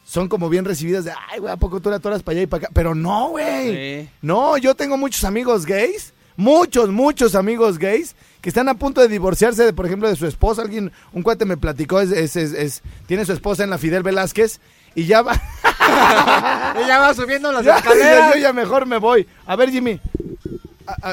Son 0.05 0.29
como 0.29 0.49
bien 0.49 0.65
recibidas 0.65 1.05
de, 1.05 1.13
ay, 1.33 1.41
güey, 1.41 1.53
¿a 1.53 1.57
poco 1.57 1.81
tú 1.81 1.91
la 1.91 1.99
toras 1.99 2.23
para 2.23 2.35
allá 2.37 2.43
y 2.43 2.47
para 2.47 2.65
acá? 2.67 2.73
Pero 2.75 2.95
no, 2.95 3.31
güey. 3.31 4.03
Sí. 4.05 4.09
No, 4.23 4.57
yo 4.59 4.75
tengo 4.75 4.97
muchos 4.97 5.25
amigos 5.25 5.65
gays, 5.67 6.13
muchos, 6.37 6.91
muchos 6.91 7.35
amigos 7.35 7.79
gays, 7.79 8.15
que 8.41 8.51
están 8.51 8.69
a 8.69 8.75
punto 8.75 9.01
de 9.01 9.09
divorciarse, 9.09 9.65
de, 9.65 9.73
por 9.73 9.87
ejemplo, 9.87 10.09
de 10.09 10.17
su 10.17 10.27
esposa. 10.27 10.63
Alguien, 10.63 10.93
un 11.13 11.23
cuate 11.23 11.47
me 11.47 11.57
platicó, 11.57 12.01
es, 12.01 12.11
es, 12.13 12.37
es- 12.37 12.53
es- 12.53 12.83
tiene 13.07 13.25
su 13.25 13.33
esposa 13.33 13.65
en 13.65 13.71
la 13.71 13.79
Fidel 13.79 14.03
Velázquez 14.03 14.61
y 14.95 15.07
ya 15.07 15.23
va. 15.23 15.33
Ella 16.77 16.99
va 17.01 17.15
subiendo 17.15 17.51
las 17.53 17.65
Ya, 17.65 17.79
escaleras. 17.79 18.35
yo 18.35 18.41
ya 18.41 18.53
mejor 18.53 18.87
me 18.87 18.99
voy. 18.99 19.27
A 19.47 19.57
ver, 19.57 19.71
Jimmy. 19.71 20.01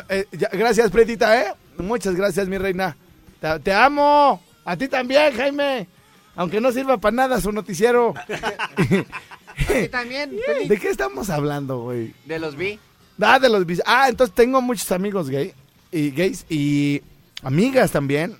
Eh, 0.09 0.25
ya, 0.33 0.49
gracias, 0.51 0.91
Pretita, 0.91 1.39
¿eh? 1.41 1.53
Muchas 1.77 2.15
gracias, 2.15 2.47
mi 2.47 2.57
reina. 2.57 2.95
Te, 3.39 3.59
te 3.61 3.73
amo. 3.73 4.41
A 4.65 4.75
ti 4.75 4.87
también, 4.87 5.33
Jaime. 5.35 5.87
Aunque 6.35 6.61
no 6.61 6.71
sirva 6.71 6.97
para 6.97 7.15
nada 7.15 7.41
su 7.41 7.51
noticiero. 7.51 8.13
También, 9.91 10.31
feliz. 10.45 10.69
¿De 10.69 10.77
qué 10.77 10.89
estamos 10.89 11.29
hablando, 11.29 11.79
güey? 11.81 12.13
De 12.25 12.39
los 12.39 12.55
vi. 12.55 12.79
Ah, 13.21 13.39
de 13.39 13.49
los 13.49 13.65
bis- 13.65 13.81
Ah, 13.85 14.07
entonces 14.09 14.33
tengo 14.35 14.61
muchos 14.61 14.91
amigos 14.91 15.29
gay 15.29 15.53
y 15.91 16.11
gays 16.11 16.45
y 16.49 17.01
amigas 17.43 17.91
también. 17.91 18.37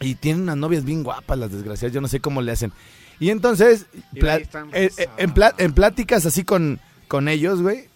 Y 0.00 0.16
tienen 0.16 0.42
unas 0.42 0.56
novias 0.56 0.84
bien 0.84 1.02
guapas, 1.04 1.38
las 1.38 1.52
desgraciadas. 1.52 1.94
Yo 1.94 2.00
no 2.00 2.08
sé 2.08 2.20
cómo 2.20 2.42
le 2.42 2.52
hacen. 2.52 2.72
Y 3.20 3.30
entonces, 3.30 3.86
Y 4.12 4.20
pla- 4.20 4.38
eh, 4.38 4.48
eh, 4.72 5.08
en, 5.18 5.32
pla- 5.32 5.54
en 5.58 5.72
pláticas 5.72 6.26
así 6.26 6.42
con, 6.44 6.80
con 7.06 7.28
ellos, 7.28 7.62
güey, 7.62 7.88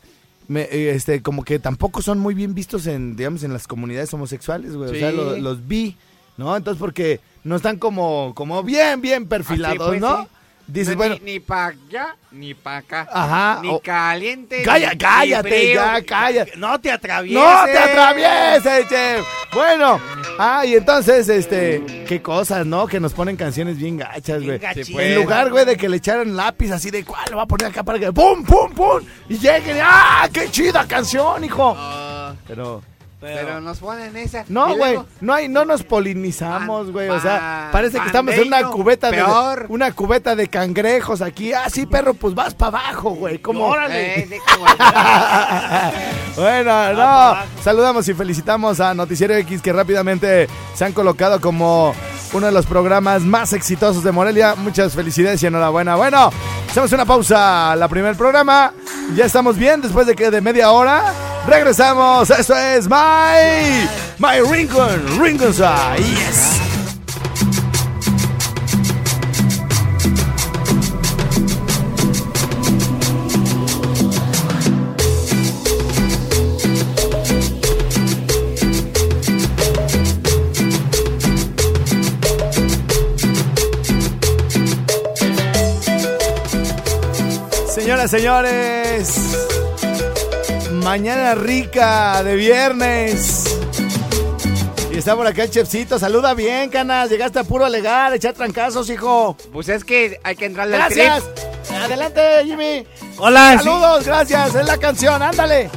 me, 0.46 0.62
eh, 0.62 0.90
este, 0.94 1.22
como 1.22 1.42
que 1.44 1.58
tampoco 1.58 2.00
son 2.02 2.20
muy 2.20 2.34
bien 2.34 2.54
vistos 2.54 2.86
en, 2.86 3.16
digamos, 3.16 3.42
en 3.42 3.52
las 3.52 3.66
comunidades 3.66 4.14
homosexuales, 4.14 4.74
güey. 4.76 4.90
O 4.90 4.94
sea, 4.94 5.10
Sí. 5.10 5.16
lo- 5.16 5.36
los 5.38 5.66
vi, 5.66 5.96
¿no? 6.36 6.56
Entonces, 6.56 6.78
porque 6.78 7.20
no 7.48 7.56
están 7.56 7.78
como, 7.78 8.32
como 8.34 8.62
bien, 8.62 9.00
bien 9.00 9.26
perfilados, 9.28 9.88
pues, 9.88 10.00
¿no? 10.00 10.22
sí. 10.22 10.28
Dices, 10.70 10.90
No, 10.92 10.98
bueno, 10.98 11.14
Ni, 11.24 11.32
ni 11.32 11.40
para 11.40 11.68
allá, 11.68 12.14
ni 12.30 12.52
para 12.52 12.76
acá. 12.76 13.08
Ajá, 13.10 13.60
Ni 13.62 13.70
o- 13.70 13.80
caliente. 13.80 14.62
Calla- 14.62 14.90
ni- 14.92 14.98
cállate 14.98 15.66
ni 15.68 15.72
ya, 15.74 16.02
cállate. 16.04 16.52
No 16.58 16.78
te 16.78 16.92
atravieses. 16.92 17.42
¡No 17.42 17.64
te 17.64 17.78
atravieses, 17.78 18.86
chef! 18.88 19.26
Bueno, 19.54 19.98
ah, 20.38 20.66
y 20.66 20.74
entonces, 20.74 21.26
este, 21.30 22.04
qué 22.06 22.20
cosas, 22.20 22.66
¿no? 22.66 22.86
Que 22.86 23.00
nos 23.00 23.14
ponen 23.14 23.36
canciones 23.36 23.78
bien 23.78 23.96
gachas, 23.96 24.42
güey. 24.44 24.60
En 24.98 25.14
lugar, 25.14 25.50
güey, 25.50 25.64
de 25.64 25.74
que 25.78 25.88
le 25.88 25.96
echaran 25.96 26.36
lápiz 26.36 26.70
así 26.70 26.90
de 26.90 27.02
cuál 27.02 27.24
lo 27.30 27.38
va 27.38 27.44
a 27.44 27.46
poner 27.46 27.68
acá 27.68 27.82
para 27.82 27.98
que 27.98 28.12
¡pum, 28.12 28.44
pum, 28.44 28.70
pum! 28.74 29.00
Y 29.30 29.38
lleguen, 29.38 29.78
¡ah, 29.82 30.28
qué 30.30 30.50
chida 30.50 30.86
canción, 30.86 31.42
hijo! 31.44 31.74
Ah, 31.78 32.34
Pero, 32.46 32.82
pero 33.20 33.60
nos 33.60 33.78
ponen 33.78 34.16
esa. 34.16 34.44
no, 34.48 34.76
güey, 34.76 34.98
no 35.20 35.34
hay, 35.34 35.48
no 35.48 35.64
nos 35.64 35.82
polinizamos, 35.82 36.92
güey. 36.92 37.08
O 37.08 37.20
sea, 37.20 37.70
parece 37.72 37.98
que 37.98 38.06
estamos 38.06 38.34
en 38.34 38.46
una 38.46 38.62
cubeta 38.70 39.10
de, 39.10 39.16
peor. 39.16 39.66
una 39.68 39.92
cubeta 39.92 40.36
de 40.36 40.48
cangrejos 40.48 41.20
aquí. 41.20 41.52
Ah, 41.52 41.68
sí, 41.68 41.86
perro, 41.86 42.14
pues 42.14 42.34
vas 42.34 42.54
para 42.54 42.78
abajo, 42.78 43.10
güey. 43.10 43.38
Como, 43.38 43.66
Órale. 43.66 44.20
Eh, 44.20 44.26
de 44.26 44.38
bueno, 46.40 46.92
no. 46.92 47.36
Saludamos 47.62 48.08
y 48.08 48.14
felicitamos 48.14 48.78
a 48.80 48.94
Noticiero 48.94 49.34
X 49.34 49.62
que 49.62 49.72
rápidamente 49.72 50.46
se 50.74 50.84
han 50.84 50.92
colocado 50.92 51.40
como 51.40 51.94
uno 52.32 52.46
de 52.46 52.52
los 52.52 52.66
programas 52.66 53.22
más 53.22 53.52
exitosos 53.52 54.02
de 54.02 54.12
Morelia. 54.12 54.54
Muchas 54.56 54.94
felicidades 54.94 55.42
y 55.42 55.46
enhorabuena. 55.46 55.96
Bueno, 55.96 56.30
hacemos 56.68 56.92
una 56.92 57.04
pausa. 57.04 57.74
La 57.76 57.88
primer 57.88 58.16
programa. 58.16 58.72
Ya 59.14 59.24
estamos 59.24 59.56
bien 59.56 59.80
después 59.80 60.06
de 60.06 60.14
que 60.14 60.30
de 60.30 60.40
media 60.40 60.70
hora 60.70 61.12
regresamos. 61.46 62.30
Esto 62.30 62.56
es 62.56 62.88
My 62.88 63.88
My 64.18 64.40
Rincon 64.40 65.20
Rincon. 65.20 65.52
Yes. 65.52 66.47
Señoras, 87.88 88.10
señores. 88.10 89.48
Mañana 90.72 91.34
rica 91.34 92.22
de 92.22 92.36
viernes. 92.36 93.44
Y 94.92 94.98
está 94.98 95.16
por 95.16 95.26
acá 95.26 95.44
el 95.44 95.50
chefcito. 95.50 95.98
Saluda 95.98 96.34
bien, 96.34 96.68
canas. 96.68 97.08
Llegaste 97.08 97.38
a 97.38 97.44
puro 97.44 97.64
alegar, 97.64 98.12
echar 98.12 98.34
trancazos, 98.34 98.90
hijo. 98.90 99.38
Pues 99.54 99.70
es 99.70 99.84
que 99.84 100.20
hay 100.22 100.36
que 100.36 100.44
entrarle 100.44 100.76
Gracias. 100.76 101.24
Adelante, 101.82 102.20
Jimmy. 102.44 102.86
Hola. 103.16 103.56
Saludos, 103.56 104.04
gracias. 104.04 104.54
Es 104.54 104.66
la 104.66 104.76
canción, 104.76 105.22
ándale. 105.22 105.70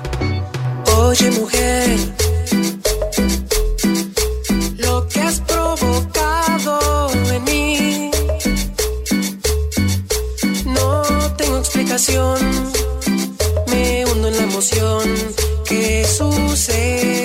Oye, 0.98 1.32
mujer. 1.32 1.98
Me 13.67 14.03
hundo 14.05 14.27
en 14.27 14.38
la 14.38 14.43
emoción 14.43 15.03
que 15.63 16.03
sucede. 16.03 17.21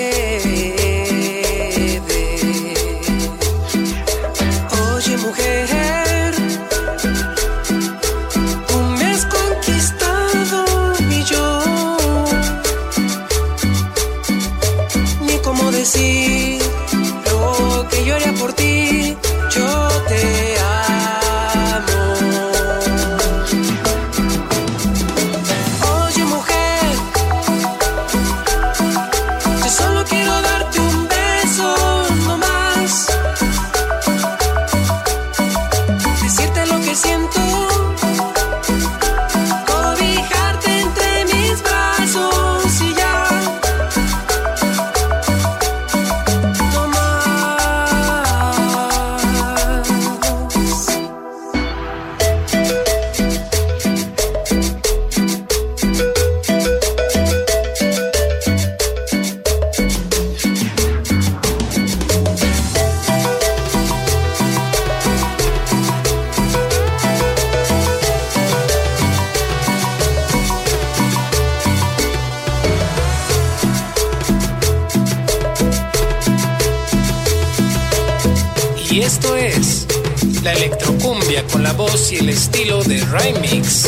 Voz 81.77 82.11
y 82.11 82.17
el 82.17 82.29
estilo 82.29 82.83
de 82.83 83.05
Remix. 83.05 83.85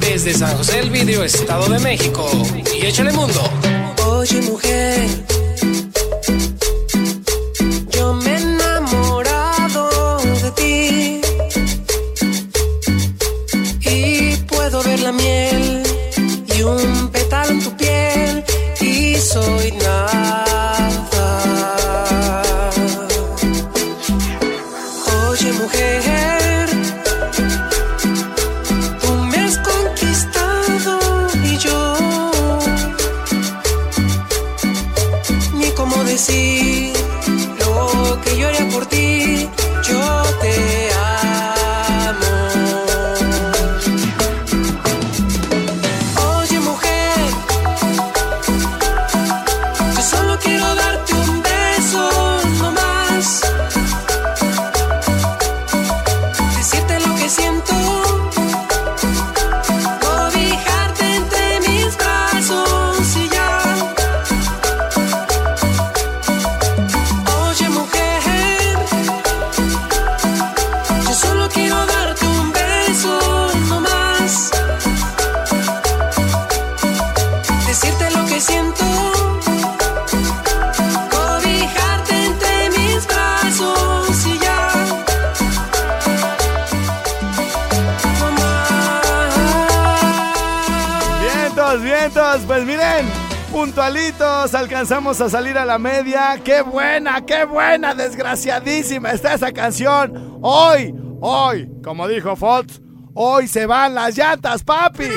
Desde 0.00 0.32
San 0.32 0.56
José 0.56 0.76
del 0.76 0.90
Video, 0.90 1.24
Estado 1.24 1.68
de 1.68 1.80
México. 1.80 2.30
Y 2.72 2.86
échale 2.86 3.12
mundo. 3.12 3.42
Oye, 4.06 4.40
mujer, 4.42 5.08
Pues 92.12 92.66
miren, 92.66 93.06
puntualitos. 93.50 94.54
Alcanzamos 94.54 95.18
a 95.22 95.30
salir 95.30 95.56
a 95.56 95.64
la 95.64 95.78
media. 95.78 96.38
¡Qué 96.44 96.60
buena, 96.60 97.24
qué 97.24 97.46
buena! 97.46 97.94
Desgraciadísima 97.94 99.12
está 99.12 99.32
esa 99.32 99.50
canción. 99.52 100.38
Hoy, 100.42 100.94
hoy, 101.22 101.70
como 101.82 102.06
dijo 102.06 102.36
Fox, 102.36 102.82
hoy 103.14 103.48
se 103.48 103.64
van 103.64 103.94
las 103.94 104.14
llantas, 104.14 104.62
papi. 104.62 105.08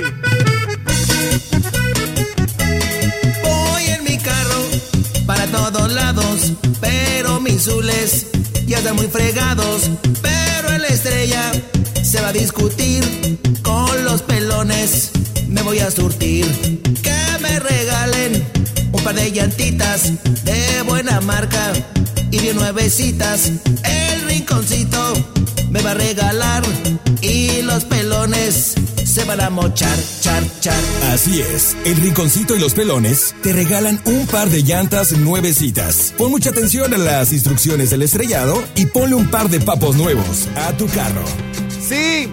Voy 3.44 3.86
en 3.88 4.04
mi 4.06 4.18
carro 4.18 4.62
para 5.28 5.46
todos 5.48 5.92
lados, 5.92 6.54
pero 6.80 7.42
mis 7.42 7.64
zules 7.64 8.28
ya 8.68 8.78
están 8.78 8.96
muy 8.96 9.08
fregados. 9.08 9.90
Pero 10.22 10.78
la 10.78 10.88
estrella 10.88 11.52
se 12.02 12.22
va 12.22 12.30
a 12.30 12.34
discutir 12.34 13.04
con 13.64 14.06
los 14.06 14.22
pelones. 14.22 15.15
Me 15.56 15.62
voy 15.62 15.80
a 15.80 15.90
surtir 15.90 16.46
que 17.02 17.16
me 17.42 17.60
regalen 17.60 18.46
un 18.92 19.04
par 19.04 19.16
de 19.16 19.32
llantitas 19.32 20.12
de 20.44 20.82
buena 20.84 21.22
marca 21.22 21.72
y 22.30 22.40
bien 22.40 22.58
nuevecitas. 22.58 23.52
El 23.84 24.22
rinconcito 24.28 25.14
me 25.72 25.82
va 25.82 25.92
a 25.92 25.94
regalar 25.94 26.62
y 27.22 27.62
los 27.62 27.86
pelones 27.86 28.76
se 29.06 29.24
van 29.24 29.40
a 29.40 29.50
mochar, 29.50 29.98
char, 30.20 30.44
char. 30.60 30.76
Así 31.14 31.40
es, 31.40 31.78
el 31.86 31.96
rinconcito 31.96 32.54
y 32.54 32.60
los 32.60 32.74
pelones 32.74 33.34
te 33.42 33.54
regalan 33.54 34.02
un 34.04 34.28
par 34.28 34.50
de 34.50 34.62
llantas 34.62 35.14
nuevecitas. 35.14 36.14
Pon 36.18 36.32
mucha 36.32 36.50
atención 36.50 36.94
a 36.94 36.98
las 36.98 37.32
instrucciones 37.32 37.92
del 37.92 38.02
estrellado 38.02 38.62
y 38.76 38.88
ponle 38.88 39.16
un 39.16 39.32
par 39.32 39.50
de 39.50 39.62
papos 39.62 39.96
nuevos 39.96 40.50
a 40.58 40.76
tu 40.76 40.86
carro. 40.88 41.24
Sí, 41.88 42.28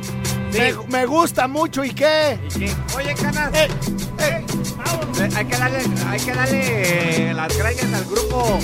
Me, 0.53 0.73
me 0.89 1.07
gusta 1.07 1.49
mucho. 1.49 1.85
¿Y 1.85 1.91
qué? 1.93 2.39
Oye, 2.97 3.15
canas. 3.15 3.51
Eh, 3.55 3.69
eh, 4.19 4.45
Eh, 5.21 5.29
Hay 5.37 5.45
que 5.45 5.57
darle, 5.57 5.79
hay 6.09 6.21
que 6.21 6.33
darle 6.33 7.35
las 7.35 7.57
gracias 7.57 7.93
al 7.93 8.05
grupo. 8.05 8.59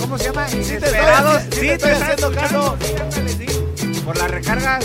¿Cómo 0.00 0.18
se 0.18 0.24
llama? 0.24 0.46
te 0.46 0.60
estoy 0.60 0.76
Inesperados. 0.76 1.34
haci- 1.42 1.52
sí 1.54 1.60
te 1.60 1.72
estoy 1.74 1.90
haciendo 1.92 2.32
caso. 2.32 2.76
Sí, 3.10 3.46
sí. 3.46 4.00
Por 4.00 4.16
las 4.18 4.30
recargas. 4.30 4.84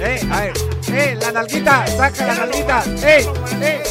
Eh, 0.00 0.20
a 0.32 0.40
ver. 0.40 0.52
Eh, 0.92 1.18
la 1.20 1.32
nalguita. 1.32 1.86
Saca 1.86 2.26
la 2.26 2.34
nalguita. 2.34 2.84
Eh, 3.02 3.26
eh. 3.62 3.82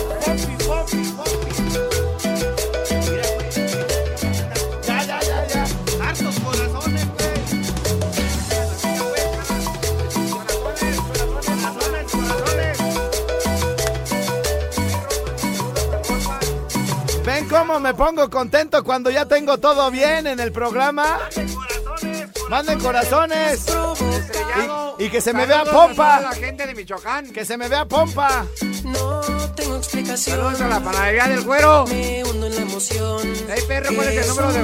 Cómo 17.73 17.86
me 17.88 17.93
pongo 17.95 18.29
contento 18.29 18.83
cuando 18.83 19.09
ya 19.09 19.25
tengo 19.25 19.57
todo 19.57 19.89
bien 19.89 20.27
en 20.27 20.39
el 20.39 20.51
programa? 20.51 21.17
Manden 22.47 22.79
corazones. 22.79 23.65
Y, 24.99 25.05
y 25.05 25.09
que 25.09 25.19
se 25.19 25.33
me 25.33 25.47
vea 25.47 25.62
a 25.62 25.65
pompa. 25.65 26.21
la 26.21 26.33
gente 26.33 26.67
de 26.67 26.75
Michoacán. 26.75 27.33
Que 27.33 27.43
se 27.45 27.57
me 27.57 27.67
vea 27.69 27.86
pompa. 27.86 28.45
No 28.83 29.21
tengo 29.55 29.77
explicación. 29.77 30.38
Saludos 30.38 30.62
a 30.62 30.67
la 30.67 30.79
panadería 30.81 31.27
del 31.27 31.41
güero. 31.41 31.88
Me 31.88 32.23
hundo 32.23 32.45
en 32.45 32.55
la 32.55 32.62
emoción. 32.62 33.21
Hey, 33.49 33.63
perro, 33.67 33.95
¿cuál 33.95 34.07
es 34.09 34.21
el 34.21 34.27
número 34.27 34.53
de 34.53 34.63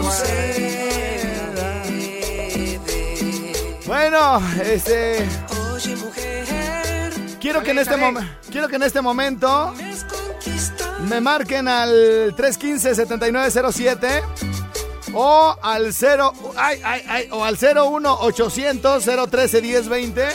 Bueno, 3.87 4.39
este. 4.63 5.27
Oye, 5.73 5.95
mujer, 5.95 7.13
Quiero 7.41 7.63
que 7.63 7.71
en 7.71 7.79
este 7.79 7.97
momento. 7.97 8.31
Quiero 8.51 8.67
que 8.67 8.75
en 8.75 8.83
este 8.83 9.01
momento 9.01 9.73
me 11.07 11.21
marquen 11.21 11.67
al 11.67 12.35
315-7907 12.35 14.23
o 15.13 15.55
al 15.61 15.91
0 15.93 16.33
ay, 16.55 16.79
ay, 16.83 17.01
ay, 17.07 17.27
o 17.31 17.43
al 17.43 17.57
01 17.57 18.17
800 18.21 19.03
013 19.29 19.61
1020 19.61 20.27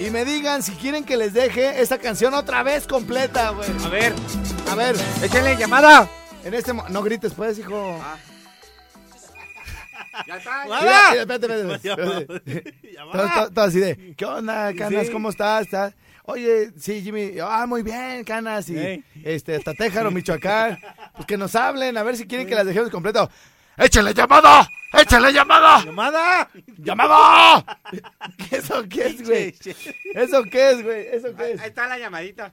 y 0.00 0.10
me 0.10 0.24
digan 0.24 0.62
si 0.62 0.72
quieren 0.72 1.04
que 1.04 1.16
les 1.16 1.32
deje 1.32 1.80
esta 1.80 1.98
canción 1.98 2.34
otra 2.34 2.62
vez 2.62 2.86
completa, 2.86 3.50
güey. 3.50 3.68
A 3.84 3.88
ver, 3.88 4.14
A 4.70 4.74
ver, 4.74 4.96
échenle 5.22 5.56
llamada. 5.56 6.08
en 6.44 6.54
este 6.54 6.72
no 6.72 7.02
grites 7.02 7.34
pues, 7.34 7.58
hijo. 7.58 7.98
Ya 10.26 10.36
está. 10.36 10.64
Mira, 10.64 11.14
espérate, 11.14 11.46
espérate, 11.46 11.88
espérate. 12.28 12.74
Todo, 13.54 13.64
así 13.64 13.78
de, 13.78 14.14
¿qué 14.16 14.24
onda, 14.24 14.72
Canas? 14.74 15.06
Sí. 15.06 15.12
¿Cómo 15.12 15.30
estás? 15.30 15.62
¿Estás? 15.62 15.94
Oye, 16.30 16.70
sí, 16.78 17.02
Jimmy. 17.02 17.32
Ah, 17.42 17.66
muy 17.66 17.82
bien, 17.82 18.22
Canas. 18.22 18.68
Y 18.70 19.04
este, 19.24 19.56
hasta 19.56 19.74
Téjaro, 19.74 20.10
Michoacán. 20.12 20.78
Pues 21.14 21.26
que 21.26 21.36
nos 21.36 21.56
hablen, 21.56 21.96
a 21.96 22.04
ver 22.04 22.16
si 22.16 22.26
quieren 22.26 22.46
que 22.46 22.54
las 22.54 22.66
dejemos 22.66 22.90
completo. 22.90 23.28
¡Échale 23.76 24.14
llamada! 24.14 24.68
¡Échale 24.92 25.32
llamada! 25.32 25.84
¡Llamada! 25.84 26.48
¡Llamada! 26.78 27.80
¿Eso 28.50 28.84
qué 28.88 29.06
es, 29.06 29.26
güey? 29.26 29.54
¿Eso 30.14 30.42
qué 30.44 30.70
es, 30.70 30.82
güey? 30.84 31.06
¿Eso 31.12 31.34
qué 31.36 31.52
es? 31.52 31.60
Ahí 31.60 31.68
está 31.68 31.88
la 31.88 31.98
llamadita. 31.98 32.52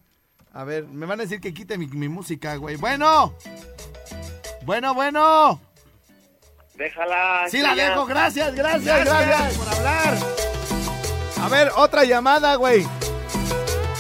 A 0.53 0.63
ver, 0.63 0.85
me 0.87 1.05
van 1.05 1.19
a 1.19 1.23
decir 1.23 1.39
que 1.39 1.53
quite 1.53 1.77
mi, 1.77 1.87
mi 1.87 2.09
música, 2.09 2.55
güey. 2.55 2.77
Bueno. 2.77 3.35
Bueno, 4.63 4.95
bueno. 4.95 5.61
Déjala. 6.75 7.45
Sí 7.49 7.59
la 7.59 7.75
ya. 7.75 7.89
dejo, 7.89 8.05
gracias, 8.05 8.55
gracias, 8.55 9.05
gracias, 9.05 9.57
por 9.57 9.73
hablar. 9.75 10.17
A 11.41 11.49
ver, 11.49 11.71
otra 11.75 12.03
llamada, 12.05 12.55
güey. 12.55 12.85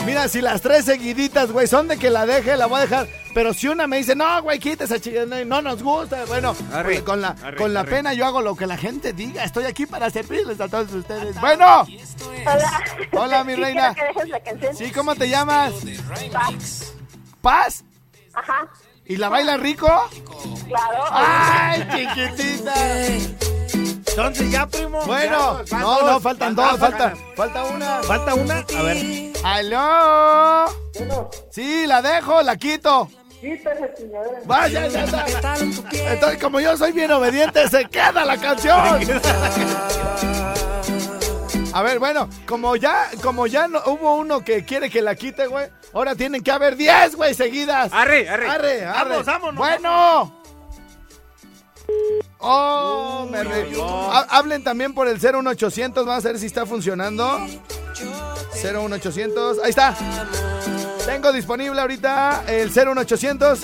Mira, 0.07 0.27
si 0.29 0.41
las 0.41 0.61
tres 0.61 0.85
seguiditas, 0.85 1.51
güey, 1.51 1.67
son 1.67 1.87
de 1.87 1.97
que 1.97 2.09
la 2.09 2.25
deje, 2.25 2.55
la 2.57 2.65
voy 2.65 2.79
a 2.79 2.81
dejar. 2.87 3.07
Pero 3.33 3.53
si 3.53 3.67
una 3.67 3.85
me 3.87 3.97
dice, 3.97 4.15
no, 4.15 4.41
güey, 4.41 4.57
quita 4.57 4.85
esa 4.85 4.99
chica, 4.99 5.25
no, 5.27 5.43
no 5.45 5.61
nos 5.61 5.83
gusta. 5.83 6.25
Bueno, 6.25 6.55
Arre, 6.73 7.03
con 7.03 7.21
la, 7.21 7.35
arre, 7.43 7.57
con 7.57 7.73
la 7.73 7.81
arre. 7.81 7.89
pena 7.91 8.13
yo 8.13 8.25
hago 8.25 8.41
lo 8.41 8.55
que 8.55 8.65
la 8.65 8.77
gente 8.77 9.13
diga. 9.13 9.43
Estoy 9.43 9.65
aquí 9.65 9.85
para 9.85 10.09
servirles 10.09 10.59
a 10.61 10.67
todos 10.67 10.91
ustedes. 10.93 11.39
Bueno, 11.39 11.85
Hola. 12.45 12.83
Hola, 13.11 13.43
mi 13.43 13.55
Sí, 13.55 13.61
reina. 13.61 13.93
quiero 13.93 14.13
que 14.13 14.19
dejes 14.19 14.29
la 14.29 14.39
canción. 14.39 14.75
¿sí? 14.75 14.91
¿Cómo 14.91 15.15
te 15.15 15.29
llamas? 15.29 15.73
Paz. 16.31 16.93
¿Paz? 17.41 17.83
Ajá. 18.33 18.67
¿Y 19.05 19.17
la 19.17 19.29
baila 19.29 19.57
rico? 19.57 19.87
Claro. 20.67 21.03
¡Ay, 21.11 21.87
chiquitita! 21.91 22.73
Entonces 24.17 24.49
ya, 24.51 24.65
primo. 24.65 24.99
Bueno, 25.05 25.63
Ya, 25.65 25.77
no, 25.77 25.91
dos. 25.99 26.03
no, 26.11 26.19
faltan 26.19 26.55
dos, 26.55 26.79
van- 26.79 26.91
falta, 26.91 27.13
falta 27.35 27.63
una. 27.65 28.01
¿Falta 28.01 28.33
una? 28.33 28.65
A 28.75 28.81
ver. 28.81 28.97
¡Aló! 29.43 30.65
Sí, 31.51 31.85
la 31.85 32.01
dejo, 32.01 32.41
la 32.41 32.57
quito. 32.57 33.07
Vaya, 34.45 34.87
ya 34.87 35.03
está. 35.03 35.55
Entonces, 35.91 36.41
como 36.41 36.59
yo 36.59 36.75
soy 36.75 36.93
bien 36.93 37.11
obediente, 37.11 37.67
se 37.69 37.85
queda 37.85 38.25
la 38.25 38.37
canción. 38.37 38.75
A 41.73 41.81
ver, 41.83 41.99
bueno, 41.99 42.27
como 42.47 42.75
ya, 42.75 43.09
como 43.21 43.45
ya 43.45 43.67
no, 43.67 43.79
hubo 43.85 44.15
uno 44.15 44.43
que 44.43 44.65
quiere 44.65 44.89
que 44.89 45.03
la 45.03 45.13
quite, 45.13 45.45
güey, 45.45 45.67
ahora 45.93 46.15
tienen 46.15 46.41
que 46.41 46.49
haber 46.49 46.75
10, 46.75 47.15
güey, 47.15 47.35
seguidas. 47.35 47.93
Arre, 47.93 48.27
arre. 48.27 48.49
Arre, 48.49 48.83
arre. 48.85 49.09
Vamos, 49.09 49.25
vámonos. 49.27 49.55
Bueno. 49.57 50.36
Oh, 52.39 53.27
me 53.31 53.43
re- 53.43 53.71
Ha- 53.81 54.27
Hablen 54.37 54.63
también 54.63 54.93
por 54.93 55.07
el 55.07 55.19
01800, 55.19 56.05
vamos 56.05 56.25
a 56.25 56.27
ver 56.29 56.39
si 56.39 56.45
está 56.45 56.65
funcionando. 56.65 57.39
01800, 58.53 59.59
ahí 59.63 59.69
está. 59.69 59.95
Tengo 61.05 61.31
disponible 61.31 61.79
ahorita 61.81 62.43
el 62.47 62.69
01800, 62.69 63.63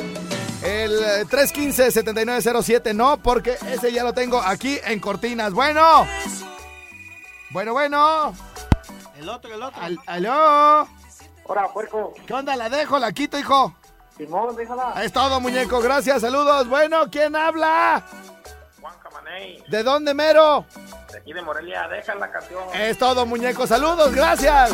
el 0.63 0.93
eh, 1.03 1.25
315-7907, 1.29 2.93
no, 2.95 3.17
porque 3.21 3.57
ese 3.69 3.91
ya 3.91 4.03
lo 4.03 4.13
tengo 4.13 4.39
aquí 4.41 4.79
en 4.86 4.99
Cortinas. 4.99 5.53
Bueno. 5.53 6.07
Bueno, 7.51 7.73
bueno. 7.73 8.33
El 9.17 9.29
otro, 9.29 9.53
el 9.53 9.62
otro. 9.62 9.79
Al- 9.81 9.99
¿Aló? 10.07 10.88
Hola, 11.45 11.67
puerco. 11.73 12.13
¿Qué 12.25 12.33
onda? 12.33 12.55
¿La 12.55 12.69
dejo? 12.69 12.97
¿La 12.97 13.12
quito, 13.12 13.38
hijo? 13.38 13.75
Simón, 14.17 14.56
déjala. 14.56 14.93
Es 15.04 15.12
todo, 15.12 15.39
muñeco. 15.39 15.80
Gracias, 15.82 16.21
saludos. 16.21 16.67
Bueno, 16.67 17.10
¿quién 17.12 17.36
habla? 17.36 18.04
Juan 18.80 18.93
Camaney, 19.02 19.63
¿De 19.67 19.84
dónde, 19.84 20.13
mero? 20.13 20.65
de 21.12 21.17
aquí 21.19 21.34
de 21.34 21.41
Morelia, 21.41 21.88
deja 21.88 22.15
la 22.15 22.32
canción. 22.32 22.63
Es 22.73 22.97
todo, 22.97 23.26
muñeco. 23.26 23.65
Saludos, 23.67 24.13
gracias. 24.13 24.71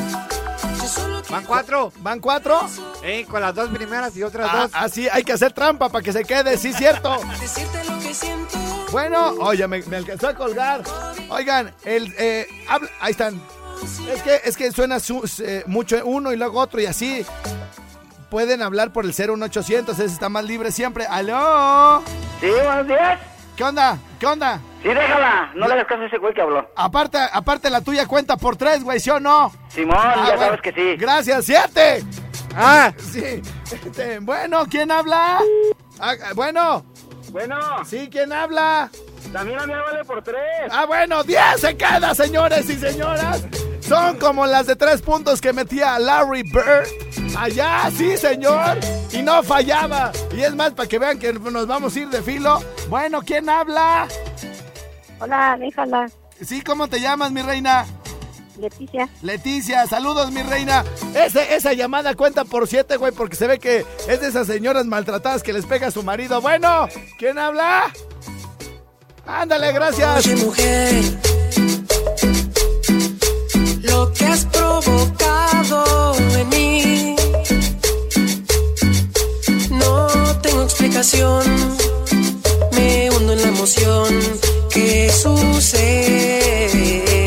Van 1.30 1.46
cuatro. 1.46 1.92
¿Van 1.98 2.20
cuatro? 2.20 2.60
Eh, 3.04 3.26
con 3.30 3.42
las 3.42 3.54
dos 3.54 3.70
primeras 3.70 4.16
y 4.18 4.24
otras 4.24 4.50
Ah, 4.52 4.58
dos. 4.64 4.72
así 4.74 5.08
hay 5.10 5.24
que 5.24 5.34
hacer 5.34 5.54
trampa 5.54 5.90
para 5.90 6.04
que 6.04 6.12
se 6.12 6.24
quede, 6.26 6.58
sí, 6.58 6.74
cierto. 6.74 7.18
decirte 7.40 7.84
lo 7.86 8.00
que 8.00 8.14
siento. 8.14 8.58
Bueno, 8.92 9.36
oye, 9.42 9.68
me, 9.68 9.84
me 9.84 9.98
alcanzó 9.98 10.30
a 10.30 10.34
colgar. 10.34 10.82
Oigan, 11.30 11.74
el, 11.86 12.14
eh, 12.18 12.48
habla- 12.68 12.90
ahí 13.00 13.12
están. 13.12 13.40
Es 14.12 14.24
que, 14.24 14.42
es 14.44 14.58
que 14.58 14.72
suena 14.72 15.00
su- 15.00 15.30
eh, 15.44 15.64
mucho 15.68 16.02
uno 16.06 16.34
y 16.34 16.38
luego 16.38 16.60
otro 16.60 16.82
y 16.82 16.86
así. 16.88 17.26
Pueden 18.30 18.62
hablar 18.62 18.94
por 18.94 19.06
el 19.06 19.14
01800, 19.14 19.98
ese 19.98 20.06
está 20.14 20.30
más 20.30 20.44
libre 20.46 20.72
siempre. 20.72 21.06
¡Aló! 21.08 22.04
Sí, 22.40 22.48
buenos 22.64 22.88
días. 22.88 23.20
¿Qué 23.56 23.64
onda? 23.64 23.98
¿Qué 24.20 24.26
onda? 24.28 24.60
Sí, 24.84 24.88
déjala. 24.90 25.52
No 25.56 25.68
le 25.68 25.74
hagas 25.74 25.88
caso 25.88 26.04
a 26.04 26.06
ese 26.06 26.18
güey 26.18 26.34
que 26.34 26.42
habló. 26.42 26.70
Aparte, 26.76 27.18
aparte 27.34 27.70
la 27.70 27.82
tuya 27.82 28.06
cuenta 28.06 28.38
por 28.38 28.56
tres, 28.56 28.84
güey, 28.84 29.00
¿sí 29.00 29.10
o 29.10 29.20
no? 29.20 29.52
Simón, 29.70 29.98
Ah, 30.00 30.14
ya 30.16 30.24
bueno. 30.36 30.42
sabes 30.42 30.62
que 30.62 30.72
sí. 30.72 30.96
Gracias, 30.98 31.46
siete. 31.46 32.04
Ah, 32.56 32.94
Sí. 33.00 33.42
Este, 33.72 34.20
bueno, 34.20 34.64
¿quién 34.70 34.92
habla? 34.92 35.40
Ah, 36.00 36.14
bueno, 36.36 36.86
Bueno, 37.32 37.58
sí, 37.86 38.10
¿quién 38.12 38.32
habla? 38.32 38.90
también 39.34 39.60
a 39.60 39.66
mí 39.68 39.74
me 39.74 39.80
vale 39.80 40.04
por 40.06 40.24
tres. 40.24 40.38
Ah, 40.72 40.86
bueno, 40.86 41.24
10 41.24 41.42
se 41.60 41.76
queda, 41.78 42.16
señores 42.16 42.68
y 42.70 42.76
señoras. 42.80 43.44
Son 43.90 44.18
como 44.18 44.46
las 44.46 44.68
de 44.68 44.76
tres 44.76 45.02
puntos 45.02 45.42
que 45.42 45.52
metía 45.52 45.98
Larry 45.98 46.44
Bird. 46.44 46.88
Allá, 47.36 47.90
sí, 47.98 48.18
señor. 48.18 48.78
Y 49.12 49.24
no 49.24 49.42
fallaba. 49.42 50.12
Y 50.32 50.42
es 50.42 50.54
más, 50.54 50.74
para 50.74 50.88
que 50.88 51.00
vean 51.00 51.18
que 51.18 51.34
nos 51.34 51.66
vamos 51.66 51.96
a 51.96 52.00
ir 52.00 52.08
de 52.10 52.22
filo. 52.22 52.60
Bueno, 52.88 53.24
¿quién 53.24 53.50
habla? 53.50 54.08
Hola, 55.20 55.58
déjala. 55.60 56.08
Sí, 56.40 56.62
¿cómo 56.62 56.88
te 56.88 57.02
llamas, 57.02 57.32
mi 57.32 57.42
reina? 57.42 57.88
Leticia. 58.60 59.10
Leticia, 59.24 59.88
saludos, 59.88 60.32
mi 60.32 60.44
reina. 60.44 60.86
Ese, 61.16 61.56
esa 61.56 61.74
llamada 61.74 62.14
cuenta 62.14 62.46
por 62.46 62.68
siete, 62.68 62.96
güey, 62.96 63.12
porque 63.12 63.36
se 63.36 63.48
ve 63.48 63.58
que 63.58 63.88
es 64.08 64.22
de 64.22 64.28
esas 64.28 64.46
señoras 64.46 64.86
maltratadas 64.86 65.42
que 65.42 65.52
les 65.52 65.66
pega 65.66 65.88
a 65.88 65.92
su 65.92 66.04
marido. 66.04 66.42
Bueno, 66.42 66.88
¿quién 67.18 67.40
habla? 67.40 67.92
Ándale, 69.26 69.72
gracias. 69.72 70.28
Oye, 70.28 70.36
mujer, 70.36 71.04
lo 73.90 74.14
que 74.14 74.26
has 74.26 74.46
provocado 74.46 76.16
en 76.38 76.50
mí. 76.50 77.16
No 79.72 80.08
tengo 80.42 80.64
explicación, 80.64 81.44
me 82.74 83.10
hundo 83.12 83.34
en 83.34 83.42
la 83.42 83.48
emoción 83.48 84.08
que 84.70 85.12
sucede. 85.12 87.19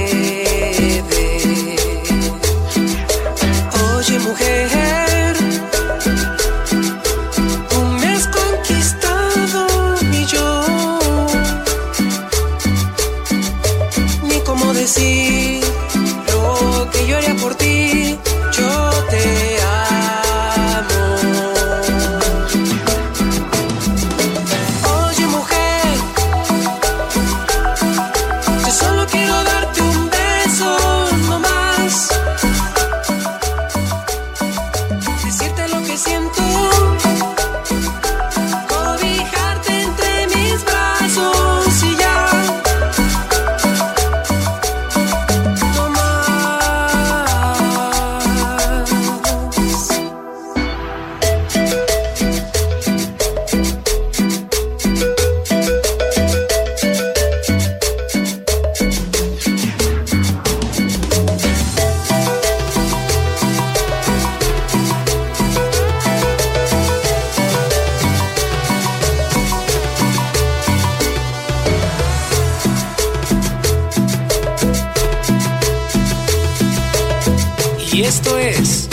Esto 78.38 78.38
es 78.38 78.88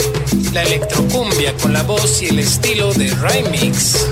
la 0.52 0.62
electrocumbia 0.62 1.54
con 1.62 1.72
la 1.72 1.82
voz 1.82 2.22
y 2.22 2.26
el 2.26 2.38
estilo 2.40 2.92
de 2.94 3.10
Remix. 3.14 4.06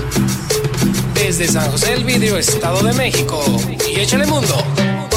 Desde 1.13 1.47
San 1.47 1.69
José 1.71 1.93
el 1.93 2.03
Video, 2.03 2.37
Estado 2.37 2.81
de 2.83 2.93
México. 2.93 3.43
Y 3.89 3.99
échale 3.99 4.25
mundo. 4.25 4.63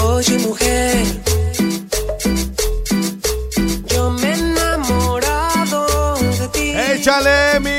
Oye 0.03 0.39
mujer, 0.39 1.05
yo 3.87 4.11
me 4.11 4.29
he 4.29 4.35
enamorado 4.35 6.17
de 6.19 6.49
ti. 6.49 6.73
Échale 6.93 7.61
mi 7.61 7.72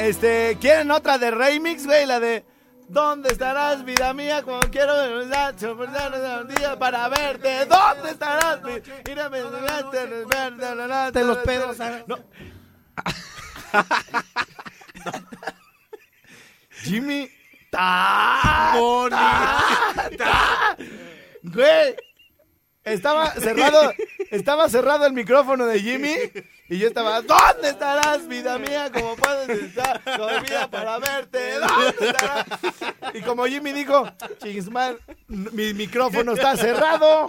este, 0.00 0.58
¿quieren 0.60 0.90
otra 0.90 1.18
de 1.18 1.30
Remix, 1.30 1.86
güey? 1.86 2.06
La 2.06 2.20
de 2.20 2.44
¿Dónde 2.90 3.30
estarás, 3.30 3.84
vida 3.84 4.12
mía? 4.14 4.42
Cuando 4.42 4.68
quiero 4.68 4.96
día 6.48 6.76
para 6.76 7.08
verte. 7.08 7.64
¿Dónde 7.66 8.10
estarás? 8.10 8.58
Mírame, 9.06 9.38
Te 11.12 11.24
los 11.24 11.38
pedos. 11.38 11.76
No. 12.08 12.18
Jimmy. 16.82 17.30
Ta, 17.70 18.72
ta, 19.08 20.10
ta. 20.18 20.76
Güey. 21.44 21.94
Estaba 22.82 23.30
cerrado, 23.34 23.92
estaba 24.32 24.68
cerrado 24.68 25.06
el 25.06 25.12
micrófono 25.12 25.66
de 25.66 25.78
Jimmy 25.78 26.16
y 26.70 26.78
yo 26.78 26.88
estaba, 26.88 27.20
¿dónde 27.20 27.68
estarás, 27.68 28.26
vida 28.26 28.56
mía? 28.58 28.90
Como 28.92 29.16
puedes 29.16 29.48
estar 29.64 30.00
dormida 30.16 30.68
para 30.70 30.98
verte, 30.98 31.58
¿dónde 31.58 32.06
estarás? 32.06 32.46
Y 33.12 33.20
como 33.22 33.44
Jimmy 33.46 33.72
dijo, 33.72 34.08
chismal, 34.42 34.98
mi 35.28 35.74
micrófono 35.74 36.32
está 36.32 36.56
cerrado. 36.56 37.28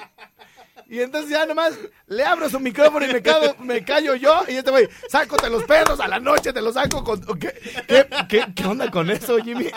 Y 0.88 1.00
entonces 1.00 1.32
ya 1.32 1.46
nomás 1.46 1.74
le 2.08 2.24
abro 2.24 2.50
su 2.50 2.60
micrófono 2.60 3.06
y 3.06 3.14
me, 3.14 3.24
cago- 3.24 3.56
me 3.60 3.84
callo 3.84 4.14
yo. 4.16 4.42
Y 4.50 4.58
este 4.58 4.72
güey, 4.72 4.90
sácote 5.10 5.50
los 5.50 5.64
perros 5.64 6.00
a 6.02 6.08
la 6.08 6.20
noche, 6.20 6.52
te 6.52 6.62
los 6.62 6.74
saco 6.74 7.02
con. 7.04 7.22
¿Qué, 7.40 7.54
qué, 7.88 8.08
qué, 8.28 8.46
qué 8.54 8.66
onda 8.66 8.92
con 8.92 9.10
eso, 9.10 9.38
Jimmy? 9.38 9.72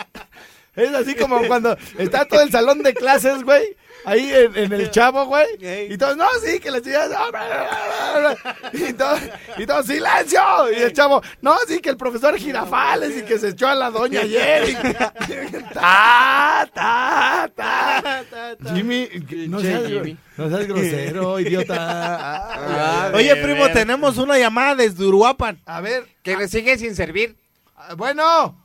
Es 0.75 0.93
así 0.93 1.15
como 1.15 1.41
cuando 1.47 1.77
está 1.97 2.25
todo 2.25 2.41
el 2.41 2.51
salón 2.51 2.83
de 2.83 2.93
clases, 2.93 3.43
güey. 3.43 3.75
Ahí 4.07 4.31
en, 4.31 4.55
en 4.55 4.71
el 4.73 4.91
chavo, 4.91 5.25
güey. 5.25 5.47
Y 5.89 5.97
todos, 5.97 6.15
no, 6.15 6.27
sí, 6.43 6.59
que 6.59 6.69
bla, 6.69 6.79
bla, 7.09 8.37
bla". 8.37 8.55
Y 8.71 8.93
todo, 8.93 9.17
y 9.57 9.65
todo, 9.65 9.81
silencio. 9.81 10.39
Y 10.71 10.75
el 10.75 10.93
chavo, 10.93 11.23
no, 11.41 11.55
sí, 11.67 11.79
que 11.79 11.89
el 11.89 11.97
profesor 11.97 12.37
Girafales 12.37 13.17
y 13.17 13.23
que 13.23 13.39
se 13.39 13.49
echó 13.49 13.67
a 13.67 13.73
la 13.73 13.89
doña 13.89 14.21
ayer. 14.21 14.69
y- 14.69 14.75
ta, 15.73 16.69
ta, 16.71 17.49
ta. 17.55 18.73
Jimmy, 18.75 19.09
no 19.49 19.59
seas, 19.59 19.87
Jimmy. 19.87 20.17
no 20.37 20.49
seas 20.49 20.67
grosero, 20.67 21.39
idiota. 21.39 21.75
Ah, 21.79 23.11
Oye, 23.13 23.35
primo, 23.37 23.69
tenemos 23.71 24.17
una 24.19 24.37
llamada 24.37 24.75
desde 24.75 25.03
Uruapan. 25.03 25.59
A 25.65 25.81
ver. 25.81 26.05
Que 26.21 26.37
le 26.37 26.47
sigue 26.47 26.77
sin 26.77 26.95
servir. 26.95 27.35
Ah, 27.75 27.95
Bueno. 27.95 28.61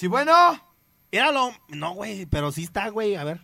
Sí, 0.00 0.06
bueno. 0.06 0.32
Míralo. 1.12 1.52
No, 1.68 1.92
güey, 1.92 2.24
pero 2.24 2.50
sí 2.52 2.62
está, 2.62 2.88
güey. 2.88 3.16
A 3.16 3.24
ver. 3.24 3.42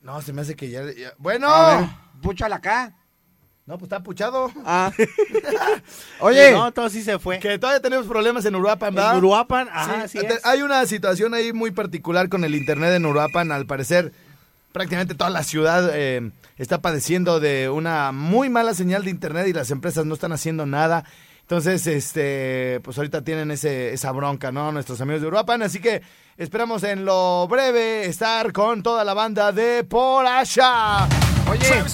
No, 0.00 0.20
se 0.20 0.32
me 0.32 0.40
hace 0.42 0.56
que 0.56 0.68
ya. 0.68 0.82
ya- 0.92 1.12
Bueno. 1.16 1.48
A 1.48 1.76
ver, 1.78 1.88
púchala 2.20 2.56
acá. 2.56 2.92
No, 3.66 3.78
pues 3.78 3.84
está 3.84 4.02
puchado. 4.02 4.50
Ah. 4.64 4.90
Oye. 6.20 6.50
No, 6.50 6.72
todo 6.72 6.88
sí 6.90 7.04
se 7.04 7.20
fue. 7.20 7.38
Que 7.38 7.56
todavía 7.60 7.80
tenemos 7.80 8.06
problemas 8.08 8.44
en 8.46 8.56
Uruapan, 8.56 8.88
En 8.88 8.94
¿verdad? 8.96 9.18
Uruapan, 9.18 9.68
ajá, 9.72 10.08
Sí, 10.08 10.18
es. 10.18 10.44
Hay 10.44 10.62
una 10.62 10.84
situación 10.86 11.34
ahí 11.34 11.52
muy 11.52 11.70
particular 11.70 12.28
con 12.28 12.42
el 12.42 12.56
internet 12.56 12.92
en 12.94 13.06
Uruapan. 13.06 13.52
Al 13.52 13.66
parecer, 13.66 14.12
prácticamente 14.72 15.14
toda 15.14 15.30
la 15.30 15.44
ciudad 15.44 15.88
eh, 15.94 16.32
está 16.56 16.82
padeciendo 16.82 17.38
de 17.38 17.68
una 17.70 18.10
muy 18.10 18.48
mala 18.48 18.74
señal 18.74 19.04
de 19.04 19.10
internet 19.10 19.46
y 19.46 19.52
las 19.52 19.70
empresas 19.70 20.04
no 20.04 20.14
están 20.14 20.32
haciendo 20.32 20.66
nada. 20.66 21.04
Entonces, 21.46 21.86
este, 21.86 22.80
pues 22.82 22.98
ahorita 22.98 23.22
tienen 23.22 23.52
ese, 23.52 23.92
esa 23.92 24.10
bronca, 24.10 24.50
¿no? 24.50 24.72
Nuestros 24.72 25.00
amigos 25.00 25.22
de 25.22 25.28
Uruapan. 25.28 25.62
Así 25.62 25.78
que 25.78 26.02
esperamos 26.36 26.82
en 26.82 27.04
lo 27.04 27.46
breve 27.46 28.06
estar 28.06 28.52
con 28.52 28.82
toda 28.82 29.04
la 29.04 29.14
banda 29.14 29.52
de 29.52 29.84
Por 29.84 30.26
allá. 30.26 31.06
Oye. 31.48 31.84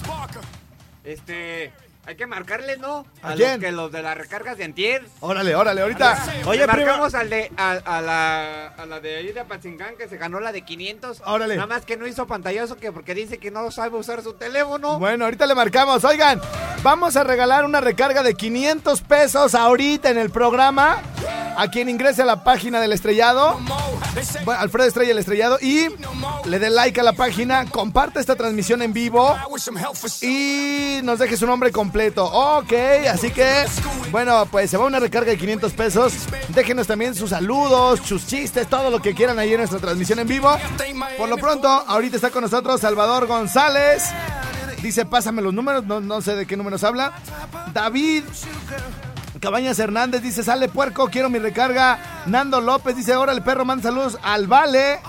Este. 1.04 1.81
Hay 2.04 2.16
que 2.16 2.26
marcarle, 2.26 2.78
¿no? 2.78 3.06
¿A 3.22 3.30
los 3.30 3.38
quién? 3.38 3.60
que 3.60 3.70
los 3.70 3.92
de 3.92 4.02
las 4.02 4.18
recargas 4.18 4.58
de 4.58 4.64
Antier. 4.64 5.06
Órale, 5.20 5.54
órale, 5.54 5.82
ahorita. 5.82 6.18
Oye, 6.46 6.66
marcamos 6.66 7.14
al 7.14 7.30
de, 7.30 7.50
a, 7.56 7.70
a 7.72 8.00
la, 8.00 8.66
a 8.76 8.86
la 8.86 8.98
de 8.98 9.18
ahí 9.18 9.30
de 9.32 9.38
Apatzingán 9.38 9.94
que 9.96 10.08
se 10.08 10.16
ganó 10.16 10.40
la 10.40 10.50
de 10.50 10.62
500. 10.62 11.22
Órale. 11.24 11.54
Nada 11.54 11.68
más 11.68 11.84
que 11.84 11.96
no 11.96 12.06
hizo 12.08 12.26
pantallazo 12.26 12.76
que 12.76 12.90
porque 12.90 13.14
dice 13.14 13.38
que 13.38 13.52
no 13.52 13.70
sabe 13.70 13.96
usar 13.96 14.20
su 14.22 14.32
teléfono. 14.34 14.98
Bueno, 14.98 15.26
ahorita 15.26 15.46
le 15.46 15.54
marcamos. 15.54 16.02
Oigan, 16.04 16.40
vamos 16.82 17.14
a 17.14 17.22
regalar 17.22 17.64
una 17.64 17.80
recarga 17.80 18.24
de 18.24 18.34
500 18.34 19.00
pesos 19.02 19.54
ahorita 19.54 20.10
en 20.10 20.18
el 20.18 20.30
programa. 20.30 21.00
A 21.56 21.68
quien 21.70 21.88
ingrese 21.88 22.22
a 22.22 22.24
la 22.24 22.42
página 22.42 22.80
del 22.80 22.92
estrellado. 22.92 23.60
Bueno, 24.44 24.60
Alfredo 24.60 24.88
Estrella 24.88 25.12
el 25.12 25.18
estrellado. 25.18 25.58
Y 25.60 25.88
le 26.44 26.58
dé 26.58 26.70
like 26.70 27.00
a 27.00 27.04
la 27.04 27.12
página. 27.12 27.66
Comparte 27.66 28.20
esta 28.20 28.36
transmisión 28.36 28.82
en 28.82 28.92
vivo. 28.92 29.36
Y 30.22 31.00
nos 31.02 31.18
deje 31.18 31.36
su 31.36 31.46
nombre 31.46 31.70
completo. 31.72 32.24
Ok, 32.24 32.72
así 33.10 33.30
que, 33.30 33.64
bueno, 34.10 34.46
pues 34.50 34.70
se 34.70 34.76
va 34.76 34.86
una 34.86 35.00
recarga 35.00 35.30
de 35.30 35.38
500 35.38 35.72
pesos. 35.72 36.12
Déjenos 36.48 36.86
también 36.86 37.14
sus 37.14 37.30
saludos, 37.30 38.00
sus 38.04 38.26
chistes, 38.26 38.66
todo 38.68 38.90
lo 38.90 39.00
que 39.00 39.14
quieran 39.14 39.38
ahí 39.38 39.52
en 39.52 39.58
nuestra 39.58 39.78
transmisión 39.78 40.18
en 40.18 40.28
vivo. 40.28 40.56
Por 41.16 41.28
lo 41.28 41.36
pronto, 41.36 41.68
ahorita 41.68 42.16
está 42.16 42.30
con 42.30 42.42
nosotros 42.42 42.80
Salvador 42.80 43.26
González. 43.26 44.10
Dice, 44.82 45.06
pásame 45.06 45.42
los 45.42 45.54
números, 45.54 45.84
no, 45.84 46.00
no 46.00 46.20
sé 46.20 46.34
de 46.34 46.44
qué 46.44 46.56
números 46.56 46.82
habla. 46.82 47.12
David 47.72 48.24
Cabañas 49.42 49.80
Hernández 49.80 50.22
dice, 50.22 50.44
sale 50.44 50.68
puerco, 50.68 51.08
quiero 51.08 51.28
mi 51.28 51.40
recarga. 51.40 52.22
Nando 52.26 52.60
López 52.60 52.94
dice, 52.94 53.16
órale 53.16 53.40
perro, 53.40 53.64
manda 53.64 53.82
saludos 53.82 54.16
al 54.22 54.46
Vale. 54.46 55.00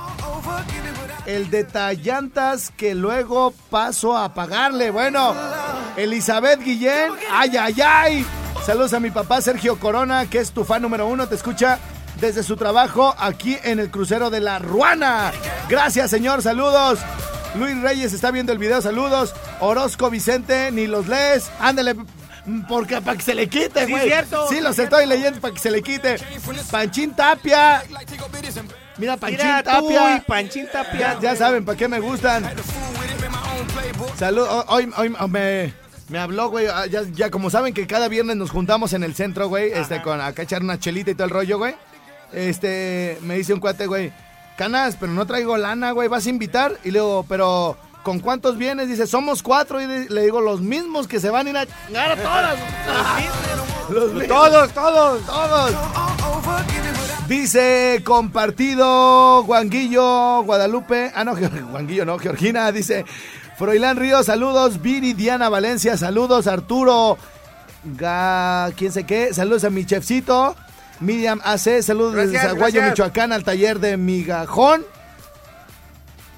El 1.28 1.52
de 1.52 1.64
Tallantas 1.64 2.74
que 2.76 2.96
luego 2.96 3.54
paso 3.70 4.18
a 4.18 4.34
pagarle. 4.34 4.90
Bueno, 4.90 5.36
Elizabeth 5.98 6.62
Guillén, 6.62 7.12
ay, 7.32 7.56
ay, 7.58 7.76
ay. 7.86 8.26
Saludos 8.66 8.96
a 8.96 9.00
mi 9.00 9.12
papá 9.12 9.40
Sergio 9.40 9.80
Corona, 9.80 10.28
que 10.28 10.40
es 10.40 10.50
tu 10.50 10.64
fan 10.64 10.82
número 10.82 11.06
uno, 11.06 11.28
te 11.28 11.36
escucha 11.36 11.78
desde 12.20 12.42
su 12.42 12.58
trabajo 12.58 13.14
aquí 13.20 13.60
en 13.64 13.80
el 13.80 13.92
crucero 13.92 14.32
de 14.32 14.40
la 14.40 14.58
Ruana. 14.58 15.32
Gracias, 15.70 16.10
señor, 16.10 16.42
saludos. 16.42 16.98
Luis 17.54 17.80
Reyes 17.84 18.14
está 18.14 18.32
viendo 18.32 18.52
el 18.52 18.58
video, 18.58 18.82
saludos. 18.82 19.36
Orozco 19.60 20.10
Vicente, 20.10 20.72
ni 20.72 20.88
los 20.88 21.08
lees. 21.08 21.52
Ándale, 21.60 21.96
porque 22.68 23.02
para 23.02 23.18
que 23.18 23.24
se 23.24 23.34
le 23.36 23.48
quite, 23.48 23.86
Sí, 23.86 23.92
güey. 23.92 24.08
cierto, 24.08 24.48
Sí, 24.50 24.56
sí, 24.56 24.62
los 24.62 24.78
estoy 24.78 25.06
leyendo 25.06 25.40
para 25.40 25.54
que 25.54 25.60
se 25.60 25.72
le 25.72 25.82
quite. 25.82 26.18
Panchín 26.72 27.14
Tapia. 27.16 27.84
Mira, 28.98 29.18
Panchín 29.18 29.40
Mira, 29.40 29.64
Tapia. 29.64 30.24
Panchín 30.28 30.68
Tapia. 30.72 31.14
Ya, 31.16 31.20
ya 31.22 31.36
saben 31.36 31.64
para 31.66 31.78
qué 31.78 31.88
me 31.88 32.00
gustan. 32.00 32.44
Salud. 34.18 34.48
ho- 34.48 34.66
Hoy, 34.68 34.92
hoy 34.98 35.10
me, 35.30 35.74
me 36.10 36.20
habló, 36.20 36.50
güey. 36.50 36.68
ah, 36.68 36.86
Ya, 36.86 37.02
ya 37.14 37.30
como 37.32 37.50
saben 37.50 37.74
que 37.74 37.88
cada 37.88 38.08
viernes 38.08 38.36
nos 38.38 38.52
juntamos 38.52 38.94
en 38.94 39.04
el 39.04 39.16
centro, 39.16 39.48
güey. 39.48 39.72
Este, 39.72 40.02
con 40.02 40.22
acá 40.22 40.44
echar 40.44 40.62
una 40.62 40.80
chelita 40.80 41.12
y 41.12 41.16
todo 41.16 41.26
el 41.26 41.32
rollo, 41.32 41.58
güey. 41.58 41.76
Este, 42.32 43.18
me 43.22 43.36
dice 43.36 43.54
un 43.54 43.60
cuate, 43.60 43.88
güey. 43.88 44.12
Canas, 44.58 44.98
pero 45.00 45.12
no 45.12 45.26
traigo 45.26 45.58
lana, 45.58 45.92
güey. 45.92 46.08
¿Vas 46.08 46.26
a 46.26 46.30
invitar? 46.30 46.74
Y 46.84 46.92
le 46.92 47.00
digo, 47.00 47.26
pero 47.28 47.78
¿con 48.04 48.20
cuántos 48.20 48.58
vienes? 48.58 48.88
Dice, 48.88 49.08
somos 49.08 49.42
cuatro. 49.42 49.82
Y 49.82 50.08
le 50.10 50.22
digo, 50.22 50.42
los 50.42 50.62
mismos 50.62 51.08
que 51.08 51.20
se 51.20 51.30
van 51.30 51.48
a 51.48 51.50
ir 51.50 51.58
a 51.58 51.66
chingar 51.66 52.12
a 52.12 52.16
todas. 52.16 52.60
Los 53.90 54.14
mismos. 54.14 54.28
Todos, 54.28 54.72
todos. 54.72 55.26
Todos. 55.26 55.72
Dice 57.28 58.02
compartido 58.04 59.44
Guanguillo, 59.44 60.44
Guadalupe. 60.44 61.12
Ah, 61.16 61.24
no, 61.24 61.36
Guanguillo, 61.72 62.06
no, 62.06 62.18
Georgina. 62.18 62.72
Dice 62.72 63.06
Froilán 63.58 63.98
Ríos, 63.98 64.26
saludos. 64.26 64.82
Viri, 64.82 65.14
Diana 65.14 65.50
Valencia, 65.50 65.98
saludos. 65.98 66.48
Arturo, 66.48 67.18
Ga, 67.84 68.72
quién 68.78 68.92
sé 68.92 69.06
qué. 69.06 69.34
Saludos 69.34 69.64
a 69.64 69.70
mi 69.70 69.86
chefcito. 69.86 70.56
Miriam 71.00 71.42
AC, 71.44 71.82
saludos 71.82 72.14
desde 72.16 72.34
Gracias, 72.34 72.54
Zaguayo, 72.54 72.80
gracias. 72.80 73.00
Michoacán, 73.00 73.32
al 73.34 73.44
taller 73.44 73.80
de 73.80 73.98
migajón. 73.98 74.86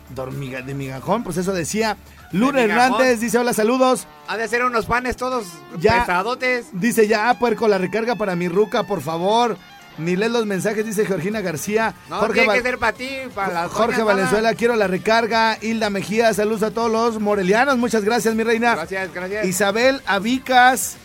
Dormiga, 0.09 0.61
de 0.61 0.73
migajón, 0.73 1.23
pues 1.23 1.37
eso 1.37 1.53
decía. 1.53 1.97
Luna 2.31 2.59
De. 2.59 2.65
Hernández 2.65 3.19
dice: 3.19 3.37
Hola, 3.37 3.53
saludos. 3.53 4.07
Ha 4.27 4.37
de 4.37 4.47
ser 4.47 4.63
unos 4.63 4.85
panes 4.85 5.15
todos 5.17 5.45
Ya. 5.79 6.01
pesadotes. 6.01 6.67
Dice 6.73 7.07
ya, 7.07 7.33
puerco, 7.39 7.67
la 7.67 7.77
recarga 7.77 8.15
para 8.15 8.35
mi 8.35 8.47
ruca, 8.47 8.83
por 8.83 9.01
favor. 9.01 9.57
Ni 9.97 10.17
lees 10.17 10.31
los 10.31 10.45
mensajes, 10.45 10.85
dice 10.85 11.05
Georgina 11.05 11.39
García. 11.39 11.93
No, 12.09 12.17
Jorge, 12.17 12.41
tiene 12.41 12.53
que 12.55 12.61
ser 12.63 12.77
para 12.77 12.91
ti, 12.91 13.09
para 13.33 13.53
las 13.53 13.71
Jorge 13.71 14.01
doñas, 14.01 14.05
Valenzuela, 14.15 14.53
quiero 14.53 14.75
la 14.75 14.87
recarga. 14.87 15.57
Hilda 15.61 15.89
Mejía, 15.89 16.33
saludos 16.33 16.63
a 16.63 16.71
todos 16.71 16.91
los 16.91 17.21
morelianos. 17.21 17.77
Muchas 17.77 18.03
gracias, 18.03 18.35
mi 18.35 18.43
reina. 18.43 18.75
Gracias, 18.75 19.13
gracias. 19.13 19.45
Isabel 19.45 20.01
Avicas, 20.05 20.97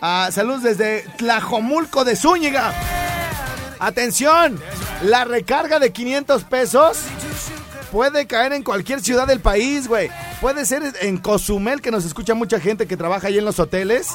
ah, 0.00 0.28
saludos 0.30 0.62
desde 0.62 1.04
Tlajomulco 1.18 2.04
de 2.04 2.14
Zúñiga. 2.14 2.72
Atención, 3.80 4.58
la 5.02 5.24
recarga 5.24 5.78
de 5.78 5.92
500 5.92 6.44
pesos 6.44 6.98
puede 7.96 8.26
caer 8.26 8.52
en 8.52 8.62
cualquier 8.62 9.00
ciudad 9.00 9.26
del 9.26 9.40
país, 9.40 9.88
güey. 9.88 10.10
Puede 10.42 10.66
ser 10.66 10.82
en 11.00 11.16
Cozumel, 11.16 11.80
que 11.80 11.90
nos 11.90 12.04
escucha 12.04 12.34
mucha 12.34 12.60
gente 12.60 12.86
que 12.86 12.94
trabaja 12.94 13.28
ahí 13.28 13.38
en 13.38 13.46
los 13.46 13.58
hoteles. 13.58 14.08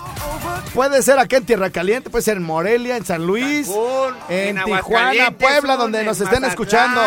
Puede 0.75 1.01
ser 1.01 1.17
acá 1.17 1.37
en 1.37 1.47
Tierra 1.47 1.71
Caliente, 1.71 2.11
puede 2.11 2.21
ser 2.21 2.37
en 2.37 2.43
Morelia, 2.43 2.95
en 2.95 3.05
San 3.05 3.25
Luis, 3.25 3.65
Cancún, 3.67 4.15
en, 4.29 4.57
en 4.59 4.63
Tijuana, 4.65 5.31
Puebla, 5.31 5.77
donde 5.77 6.01
en 6.01 6.05
nos 6.05 6.21
estén 6.21 6.43
Mazatlán, 6.43 6.51
escuchando. 6.51 7.01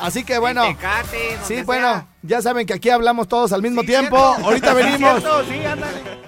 Así 0.00 0.24
que 0.24 0.38
bueno, 0.38 0.66
Tecate, 0.66 1.38
sí, 1.46 1.54
sea. 1.54 1.62
bueno, 1.64 2.08
ya 2.22 2.42
saben 2.42 2.66
que 2.66 2.74
aquí 2.74 2.90
hablamos 2.90 3.28
todos 3.28 3.52
al 3.52 3.62
mismo 3.62 3.82
Sí, 3.82 3.86
tiempo. 3.86 4.16
cierto. 4.16 4.44
Ahorita 4.44 4.74
venimos. 4.74 5.20
cierto, 5.20 5.44
sí, 5.44 5.64
ándale. 5.64 6.27